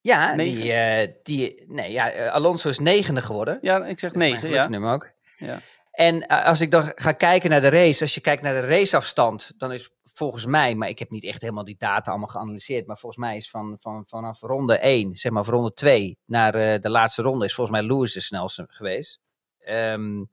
[0.00, 1.16] Ja, Negen.
[1.22, 3.58] die, die, nee, ja, Alonso is negende geworden.
[3.60, 4.38] Ja, ik zeg Dat is 9, mijn ja.
[4.38, 5.12] geluksnummer ook.
[5.36, 5.58] Ja.
[5.90, 9.52] En als ik dan ga kijken naar de race, als je kijkt naar de raceafstand,
[9.56, 12.98] dan is volgens mij, maar ik heb niet echt helemaal die data allemaal geanalyseerd, maar
[12.98, 16.80] volgens mij is van, van, vanaf ronde 1, zeg maar van ronde 2 naar eh,
[16.80, 19.20] de laatste ronde, is volgens mij Lewis de snelste geweest.
[19.58, 20.24] Ehm,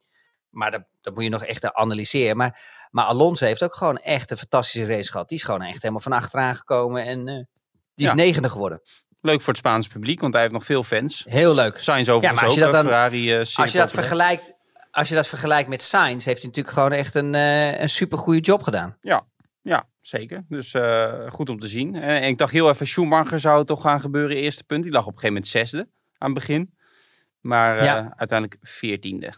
[0.50, 2.38] maar dat, dat moet je nog echt analyseren.
[2.38, 2.62] Maar,
[2.92, 5.30] maar Alonso heeft ook gewoon echt een fantastische race gehad.
[5.30, 7.36] Die is gewoon echt helemaal van achteraan gekomen en eh,
[7.96, 8.14] die is Ja.
[8.14, 8.82] negende geworden.
[9.22, 11.26] Leuk voor het Spaanse publiek, want hij heeft nog veel fans.
[11.30, 11.78] Heel leuk.
[11.78, 14.54] Sainz overigens maar als je dat dan- Ferrari eh, Als je dat vergelijkt,
[14.92, 18.18] als je dat vergelijkt met Sainz, heeft hij natuurlijk gewoon echt een, eh een super
[18.18, 18.98] goede job gedaan.
[19.02, 19.26] Ja,
[20.01, 20.45] zeker.
[20.49, 21.95] Dus eh, goed om te zien.
[21.95, 24.84] Eh, en ik dacht heel even, Schumacher zou het toch gaan gebeuren, eerste punt.
[24.84, 25.88] Die lag op een gegeven moment zesde
[26.18, 26.74] aan het begin.
[27.39, 28.13] Maar eh, Ja.
[28.18, 29.34] uiteindelijk veertiende.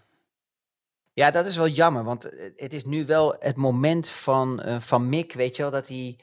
[1.13, 2.23] Ja, dat is wel jammer, want
[2.55, 6.19] het is nu wel het moment van, van Mick, weet je wel, dat hij...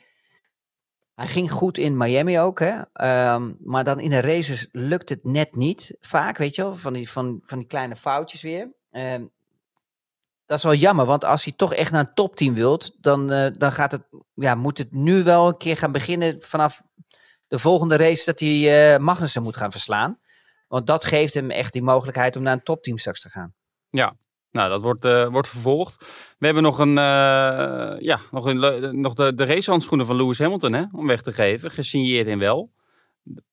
[1.14, 2.80] Hij ging goed in Miami ook, hè?
[2.92, 5.96] Ehm, maar dan in de races lukt het net niet.
[6.00, 8.72] Vaak, weet je wel, van die, van, van die kleine foutjes weer.
[8.90, 9.26] Ehm,
[10.54, 13.50] dat is wel jammer, want als hij toch echt naar een topteam wilt, dan, eh,
[13.58, 14.02] dan gaat het,
[14.34, 16.82] ja, moet het nu wel een keer gaan beginnen vanaf
[17.48, 20.18] de volgende race dat hij eh Magnussen moet gaan verslaan.
[20.68, 23.54] Want dat geeft hem echt die mogelijkheid om naar een topteam straks te gaan.
[24.50, 26.04] Nou, dat wordt, eh, wordt vervolgd.
[26.38, 30.72] We hebben nog, een, eh, ja, nog, een, nog de, de racehandschoenen van Lewis Hamilton
[30.72, 31.70] hè, om weg te geven.
[31.70, 32.72] Gesigneerd in wel.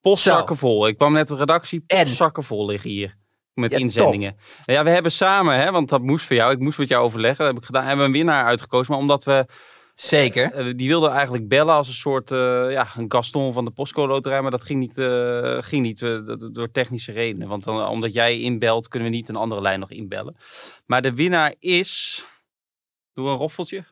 [0.02, 0.88] Postzakken vol.
[0.88, 1.84] Ik kwam net de redactie.
[1.88, 2.04] En?
[2.04, 3.18] Postzakken vol liggen hier.
[3.54, 4.38] Met Ja, inzendingen.
[4.66, 6.52] Ja, we hebben samen, hè, want dat moest voor jou.
[6.52, 7.38] Ik moest met jou overleggen.
[7.38, 7.82] Dat heb ik gedaan.
[7.86, 8.92] Hebben we een winnaar uitgekozen.
[8.92, 9.46] Maar omdat we
[9.94, 10.54] Zeker.
[10.54, 14.08] Eh, die wilde eigenlijk bellen als een soort eh, ja, een Gaston van de Postco
[14.08, 17.48] Loterij, maar dat ging niet, eh, ging niet eh, do- do- door technische redenen.
[17.48, 20.36] Want dan, omdat jij inbelt, kunnen we niet een andere lijn nog inbellen.
[20.86, 22.24] Maar de winnaar is.
[23.14, 23.84] Doe een roffeltje.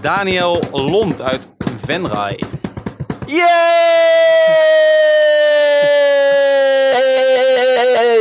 [0.00, 2.38] Daniel Lond uit Venray.
[3.26, 3.44] Yay!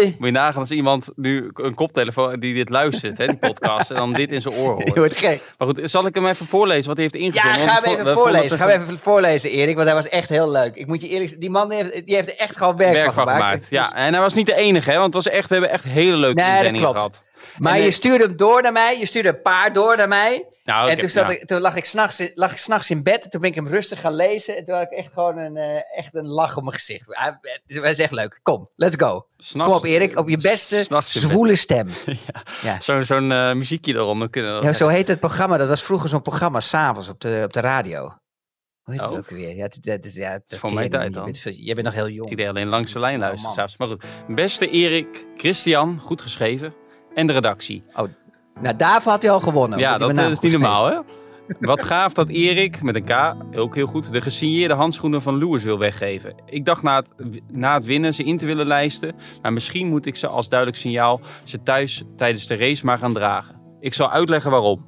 [0.05, 3.97] Moet je nagaan als iemand nu een koptelefoon die dit luistert, hè, die podcast, en
[3.97, 4.95] dan dit in zijn oor Je hoort.
[4.97, 5.41] wordt gek.
[5.57, 7.59] Maar goed, zal ik hem even voorlezen wat hij heeft Ja, ingezonden?
[7.69, 8.57] ga Want hem even voorlezen.
[8.57, 10.75] Ga hem even voorlezen, Erik, want hij was echt heel leuk.
[10.75, 12.93] Ik moet je eerlijk zeggen, die man die heeft, die heeft er echt gewoon werk,
[12.93, 13.67] werk van gemaakt.
[13.69, 15.83] Ja, en hij was niet de enige, hè, want het was echt, we hebben echt
[15.83, 16.95] hele leuke Nee, inzendingen klopt.
[16.95, 17.21] gehad.
[17.57, 20.07] Maar En, je eh, stuurde hem door naar mij, je stuurde een paar door naar
[20.07, 20.45] mij.
[20.63, 23.03] Nou, en toen, zat nou, ik, toen lag ik s'nachts in, lag ik 's in
[23.03, 23.23] bed.
[23.23, 24.57] En toen ben ik hem rustig gaan lezen.
[24.57, 27.05] En toen had ik echt gewoon een, eh, echt een lach op mijn gezicht.
[27.09, 28.39] Hij, hij is echt leuk.
[28.43, 29.27] Kom, let's go.
[29.37, 30.17] s'nachts- Kom op, Erik.
[30.19, 31.89] Op je beste zwoele stem.
[32.79, 35.57] Zo'n zo'n eh, muziekje eronder kunnen Ja, zo heet het programma.
[35.57, 38.01] Dat was vroeger zo'n programma s'avonds op de, op de radio.
[38.83, 39.17] Hoe heet het Oh.
[39.17, 39.55] ook weer?
[39.55, 41.35] Ja, het, het is, ja, dat mijn tijd dan.
[41.43, 42.31] Je bent, nog heel jong.
[42.31, 43.53] Ik deed alleen langs de lijn Oh, luisteren.
[43.53, 43.77] s'avonds.
[43.77, 44.05] maar goed,
[44.35, 46.73] beste Erik, Christian, goed geschreven.
[47.15, 47.83] En de redactie.
[48.61, 49.79] Nou, daarvoor had hij al gewonnen.
[49.79, 50.99] ja, dat eh, is niet normaal, hè?
[51.59, 55.63] Wat gaaf dat Erik, met een K, ook heel goed, de gesigneerde handschoenen van Lewis
[55.63, 56.35] wil weggeven.
[56.45, 60.05] Ik dacht na het, na het winnen ze in te willen lijsten, maar misschien moet
[60.05, 63.55] ik ze als duidelijk signaal ze thuis tijdens de race maar gaan dragen.
[63.79, 64.85] Ik zal uitleggen waarom.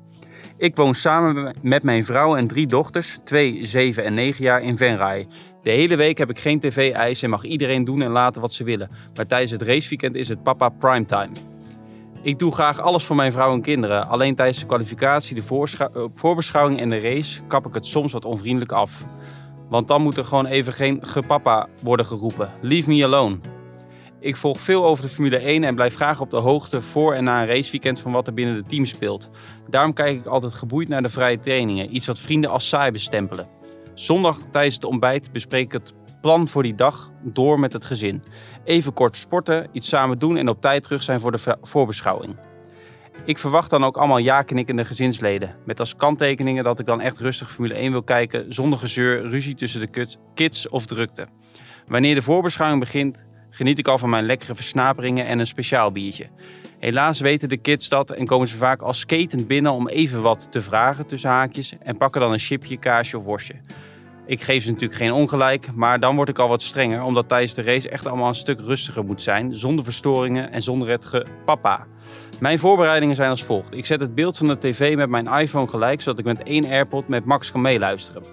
[0.57, 4.77] Ik woon samen met mijn vrouw en drie dochters, 2, 7 en 9 jaar, in
[4.77, 5.27] Venray.
[5.63, 8.63] De hele week heb ik geen tv-eisen en mag iedereen doen en laten wat ze
[8.63, 8.89] willen.
[9.15, 11.54] Maar tijdens het raceweekend is het papa primetime.
[12.25, 14.07] Ik doe graag alles voor mijn vrouw en kinderen.
[14.07, 18.25] Alleen tijdens de kwalificatie, de eh, voorbeschouwing en de race kap ik het soms wat
[18.25, 19.05] onvriendelijk af.
[19.69, 22.51] Want dan moet er gewoon even geen gepapa worden geroepen.
[22.61, 23.37] Leave me alone.
[24.19, 27.23] Ik volg veel over de Formule 1 en blijf graag op de hoogte voor en
[27.23, 29.29] na een raceweekend van wat er binnen de team speelt.
[29.69, 33.47] Daarom kijk ik altijd geboeid naar de vrije trainingen, iets wat vrienden als saai bestempelen.
[33.93, 35.93] Zondag tijdens het ontbijt bespreek ik het
[36.25, 38.23] plan voor die dag door met het gezin.
[38.63, 42.35] Even kort sporten, iets samen doen en op tijd terug zijn voor de voorbeschouwing.
[43.25, 45.55] Ik verwacht dan ook allemaal ja-knikkende gezinsleden.
[45.65, 49.55] Met als kanttekeningen dat ik dan echt rustig Formule 1 wil kijken, zonder gezeur, ruzie
[49.55, 51.27] tussen de kids of drukte.
[51.87, 56.29] Wanneer de voorbeschouwing begint, geniet ik al van mijn lekkere versnaperingen en een speciaal biertje.
[56.79, 60.47] Helaas weten de kids dat en komen ze vaak als skatend binnen om even wat
[60.51, 63.55] te vragen tussen haakjes en pakken dan een chipje, kaasje of worstje.
[64.27, 67.53] Ik geef ze natuurlijk geen ongelijk, maar dan word ik al wat strenger, omdat tijdens
[67.53, 71.87] de race echt allemaal een stuk rustiger moet zijn, zonder verstoringen en zonder het gepapa.
[72.39, 73.73] Mijn voorbereidingen zijn als volgt.
[73.73, 76.65] Ik zet het beeld van de tv met mijn iPhone gelijk, zodat ik met één
[76.65, 78.23] AirPod met Max kan meeluisteren.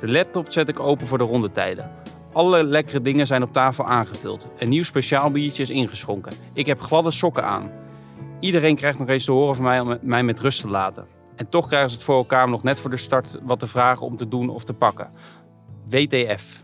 [0.00, 1.90] De laptop zet ik open voor de rondetijden.
[2.32, 4.48] Alle lekkere dingen zijn op tafel aangevuld.
[4.58, 6.32] Een nieuw speciaal biertje is ingeschonken.
[6.52, 7.70] Ik heb gladde sokken aan.
[8.40, 11.21] Iedereen krijgt nog eens te horen van mij om mij met rust te laten.
[11.42, 13.66] En toch krijgen ze het voor elkaar om nog net voor de start wat te
[13.66, 15.08] vragen om te doen of te pakken.
[15.88, 16.60] WTF.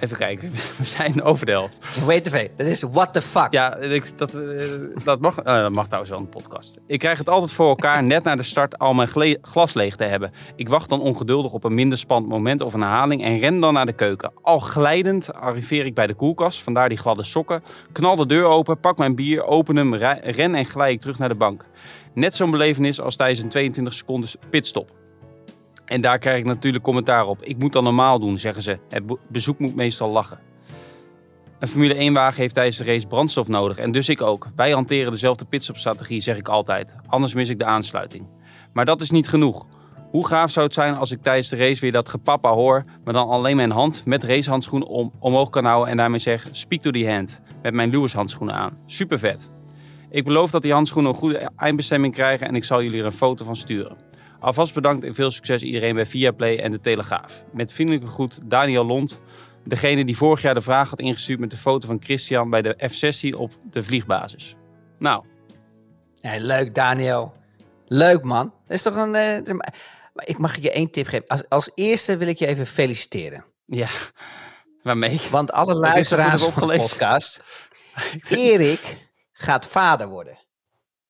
[0.00, 2.04] Even kijken, we zijn over de helft.
[2.04, 3.46] WTV, dat is what the fuck.
[3.52, 4.62] Ja, ik- dat, eh,
[5.04, 6.78] dat, mag, eh, dat mag trouwens wel een podcast.
[6.86, 9.08] Ik krijg het altijd voor elkaar net na de start al mijn
[9.42, 10.32] glas leeg te hebben.
[10.56, 13.74] Ik wacht dan ongeduldig op een minder spannend moment of een herhaling en ren dan
[13.74, 14.32] naar de keuken.
[14.42, 17.62] Al glijdend arriveer ik bij de koelkast, vandaar die gladde sokken.
[17.92, 21.28] Knal de deur open, pak mijn bier, open hem, ren en glij ik terug naar
[21.28, 21.64] de bank.
[22.14, 24.90] Net zo'n belevenis als tijdens een 22 seconden pitstop.
[25.84, 27.42] En daar krijg ik natuurlijk commentaar op.
[27.42, 28.78] Ik moet dan normaal doen, zeggen ze.
[28.88, 30.38] Het be- bezoek moet meestal lachen.
[31.58, 34.48] Een Formule 1-wagen heeft tijdens de race brandstof nodig en dus ik ook.
[34.56, 36.96] Wij hanteren dezelfde pitstopstrategie, zeg ik altijd.
[37.06, 38.26] Anders mis ik de aansluiting.
[38.72, 39.66] Maar dat is niet genoeg.
[40.10, 43.14] Hoe gaaf zou het zijn als ik tijdens de race weer dat gepappa hoor, maar
[43.14, 46.90] dan alleen mijn hand met racehandschoenen om, omhoog kan houden en daarmee zeg: Speak to
[46.90, 47.40] the hand.
[47.62, 48.78] Met mijn Lewis handschoenen aan.
[48.86, 49.50] Super vet.
[50.12, 53.12] Ik beloof dat die handschoenen een goede eindbestemming krijgen en ik zal jullie er een
[53.12, 53.96] foto van sturen.
[54.40, 57.44] Alvast bedankt en veel succes iedereen bij Viaplay en de Telegraaf.
[57.52, 59.20] Met vriendelijke groet Daniel Lont,
[59.64, 62.88] degene die vorig jaar de vraag had ingestuurd met de foto van Christian bij de
[62.88, 64.54] F-16 op de vliegbasis.
[64.98, 65.24] Nou,
[66.14, 67.34] Ja, leuk, Daniel.
[67.86, 68.52] Leuk, man.
[68.66, 69.14] Dat is toch een...
[69.14, 69.36] eh,
[70.14, 71.26] ik mag je één tip geven.
[71.26, 73.44] Als, als eerste wil ik je even feliciteren.
[73.66, 73.88] ja,
[74.82, 75.20] waarmee?
[75.30, 77.44] Want alle luisteraars van de podcast...
[78.28, 79.01] Erik
[79.42, 80.34] gaat vader worden.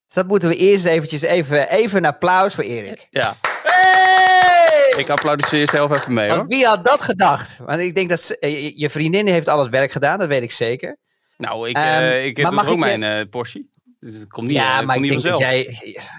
[0.07, 1.23] Dus dat moeten we eerst eventjes...
[1.23, 3.07] Even, even een applaus voor Erik.
[3.11, 4.93] Ja, Hey!
[4.97, 6.37] ik applaudisseer zelf even mee hoor.
[6.37, 7.57] Want wie had dat gedacht?
[7.59, 10.43] Want ik denk dat ze- eh, je, vriendin heeft al het werk gedaan, dat weet
[10.43, 10.97] ik zeker.
[11.37, 13.67] Nou, ik, eh, ik heb dus mag ook mijn eh, Porsche.
[14.01, 15.77] Dus het komt niet, ja, maar ik denk dat jij...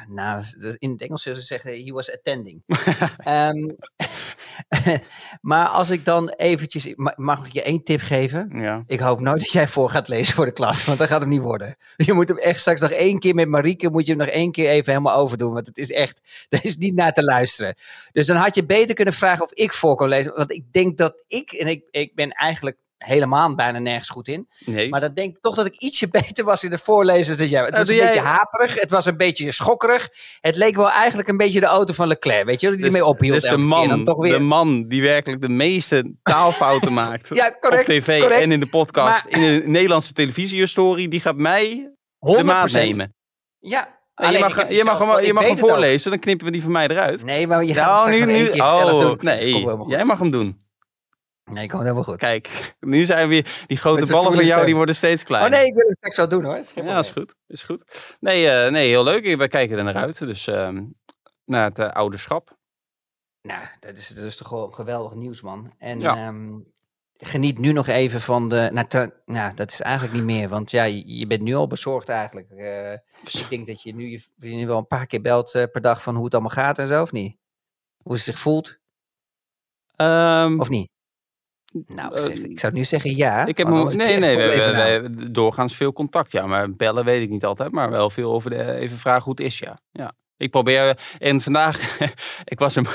[0.07, 0.43] Nou,
[0.77, 2.63] in het Engels zullen ze zeggen, he was attending.
[3.17, 3.73] Ehm,
[5.41, 6.93] maar als ik dan eventjes...
[6.95, 8.49] ma- Mag ik je één tip geven?
[8.53, 8.83] Ja.
[8.87, 11.29] Ik hoop nooit dat jij voor gaat lezen voor de klas, want dat gaat hem
[11.29, 11.75] niet worden.
[11.95, 14.51] Je moet hem echt straks nog één keer met Marieke, moet je hem nog één
[14.51, 17.75] keer even helemaal overdoen, want het is echt, dat is niet naar te luisteren.
[18.11, 20.97] Dus dan had je beter kunnen vragen of ik voor kon lezen, want ik denk
[20.97, 24.89] dat ik, en ik, ik ben eigenlijk helemaal bijna nergens goed in, Nee.
[24.89, 27.63] maar dan denk ik toch dat ik ietsje beter was in het voorlezen dan jij.
[27.65, 30.09] Het was een jij- beetje haperig, het was een beetje schokkerig,
[30.41, 33.05] het leek wel eigenlijk een beetje de auto van Leclerc, weet je, die Dus- ermee
[33.05, 34.33] ophield dus de man, toch weer.
[34.33, 38.41] de man die werkelijk de meeste taalfouten maakt Ja, correct, op tv correct.
[38.41, 42.73] en in de podcast, Maar- in de Nederlandse televisiehistorie, die gaat mij de maat 100%.
[42.73, 43.15] nemen.
[43.59, 46.71] Ja, je mag, je mag hem, je mag hem voorlezen, dan knippen we die van
[46.71, 47.23] mij eruit.
[47.23, 49.17] Nee, maar je gaat Nou, één keer gezellig oh, doen.
[49.21, 50.62] Nee, jij mag hem doen.
[51.53, 52.17] Nee, komt helemaal goed.
[52.17, 55.51] Kijk, nu zijn we die grote ballen van jou, die worden steeds kleiner.
[55.51, 56.59] Oh nee, ik wil het straks wel doen hoor.
[56.85, 57.35] Ja, is goed.
[57.47, 57.83] Is goed.
[58.19, 59.35] Nee, eh, nee, heel leuk.
[59.37, 60.17] We kijken er naar uit.
[60.19, 60.83] Dus ehm,
[61.45, 62.57] naar het eh, ouderschap.
[63.41, 65.73] Nou, dat is, dat is toch geweldig nieuws, man.
[65.77, 66.15] En Ja.
[66.15, 66.59] ehm,
[67.17, 68.69] geniet nu nog even van de...
[68.71, 72.09] Nou, nou, dat is eigenlijk niet meer, want ja, je, je bent nu al bezorgd
[72.09, 72.49] eigenlijk.
[72.49, 72.91] Eh,
[73.23, 76.15] ik denk dat je nu je vriendin wel een paar keer belt per dag van
[76.15, 77.37] hoe het allemaal gaat en zo, of niet?
[78.03, 78.81] Hoe ze zich voelt,
[79.95, 80.89] Ehm, of niet?
[81.87, 83.45] Nou, ik, zeg- eh, ik zou nu zeggen ja.
[83.45, 86.31] ik heb hem, nee, nee, we, hebben doorgaans veel contact.
[86.31, 87.71] Ja, maar bellen weet ik niet altijd.
[87.71, 89.59] Maar wel veel over de, even vragen hoe het is.
[89.59, 90.11] Ja, ja.
[90.37, 91.99] Ik probeer, en vandaag,
[92.53, 92.85] ik was hem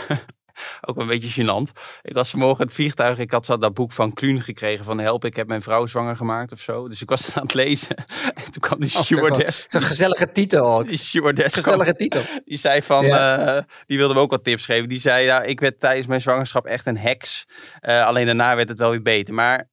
[0.80, 1.72] ook een beetje gênant.
[2.02, 3.18] Ik was vanmorgen het vliegtuig.
[3.18, 6.16] Ik had zo dat boek van Kluun gekregen van help, ik heb mijn vrouw zwanger
[6.16, 6.88] gemaakt of zo.
[6.88, 7.96] Dus ik was aan het lezen.
[8.34, 9.64] En toen kwam die Oh, stewardess.
[9.66, 10.88] Zo'n gezellige titel ook.
[10.88, 12.22] Die stewardess kwam- Gezellige titel.
[12.44, 14.88] Die zei van, eh, die wilde me ook wat tips geven.
[14.88, 17.46] Die zei, ja, ik werd tijdens mijn zwangerschap echt een heks.
[17.80, 19.34] Eh, alleen daarna werd het wel weer beter.
[19.34, 19.68] Maar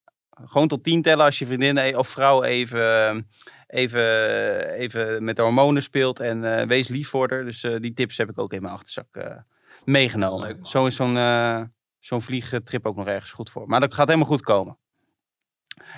[0.45, 3.27] gewoon tot tien tellen als je vriendin e- of vrouw even,
[3.67, 6.19] even, even met de hormonen speelt.
[6.19, 7.43] En eh, wees lief voor haar.
[7.45, 9.25] Dus eh, die tips heb ik ook in mijn achterzak eh,
[9.85, 10.47] meegenomen.
[10.47, 10.65] Leuk.
[10.65, 11.61] Zo is zo'n eh,
[11.99, 13.67] zo'n vliegtrip ook nog ergens goed voor.
[13.67, 14.77] Maar dat gaat helemaal goed komen.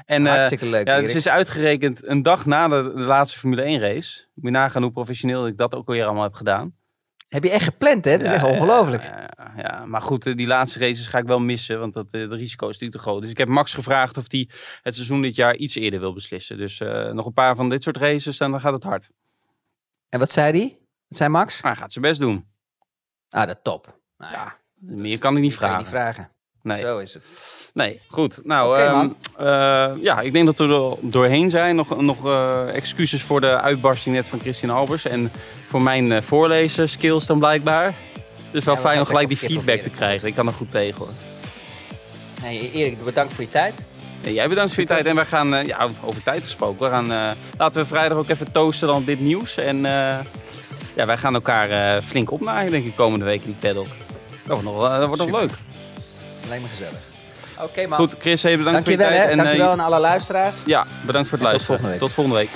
[0.06, 1.06] En, eh, Hartstikke leuk, ja, Erik.
[1.06, 4.26] dus het is uitgerekend een dag na de, de laatste Formule 1 race.
[4.34, 6.76] Moet je nagaan hoe professioneel ik dat ook alweer allemaal heb gedaan.
[7.28, 8.18] Heb je echt gepland, hè?
[8.18, 9.04] Dat is echt ongelooflijk.
[9.04, 9.86] Ja, ja, ja.
[9.86, 12.68] maar goed, eh, die laatste races ga ik wel missen, want dat, eh, de risico
[12.68, 13.22] is natuurlijk te groot.
[13.22, 14.50] Dus ik heb Max gevraagd of hij
[14.82, 16.58] het seizoen dit jaar iets eerder wil beslissen.
[16.58, 19.10] Dus eh, nog een paar van dit soort races, en dan gaat het hard.
[20.10, 20.78] En wat zei die?
[21.08, 21.62] Wat zei Max?
[21.62, 22.46] Hij gaat zijn best doen.
[23.30, 24.00] Ah, dat top.
[24.18, 25.78] Nou, ja, Meer kan ik niet vragen.
[25.78, 26.30] niet vragen.
[26.62, 26.82] Nee.
[26.82, 27.24] Zo is het.
[27.74, 28.40] Nee, goed.
[28.44, 31.76] Nou, ehm, eh, ja, ik denk dat we er doorheen zijn.
[31.76, 35.06] Nog, nog eh, excuses voor de uitbarsting net van Christian Albers.
[35.06, 35.32] En
[35.68, 37.96] voor mijn eh, voorlezen skills dan blijkbaar.
[38.52, 40.28] Dus wel we fijn om gelijk het die feedback te krijgen.
[40.28, 41.14] Ik kan er goed tegen hoor.
[42.42, 43.84] Hey, Erik, bedankt voor je tijd.
[44.22, 45.06] Ja, jij bedankt voor je tijd.
[45.06, 48.88] En wij gaan, ja, over tijd gesproken, we gaan, laten we vrijdag ook even toosten
[48.88, 49.58] dan dit nieuws.
[49.58, 49.86] En
[50.98, 53.88] ja, wij gaan elkaar eh, flink opnaaien, denk ik, komende week in die paddock.
[54.46, 55.52] Dat wordt nog, dat wordt nog leuk.
[56.46, 57.00] Alleen maar gezellig.
[57.62, 57.98] Oké man.
[57.98, 59.28] Goed, Chris, even bedankt Dankjewel voor je hè.
[59.28, 59.40] tijd.
[59.40, 60.56] En, eh, Dankjewel aan alle luisteraars.
[60.66, 61.80] ja, bedankt voor het En tot luisteren.
[61.80, 62.00] volgende week.
[62.00, 62.50] Tot volgende week.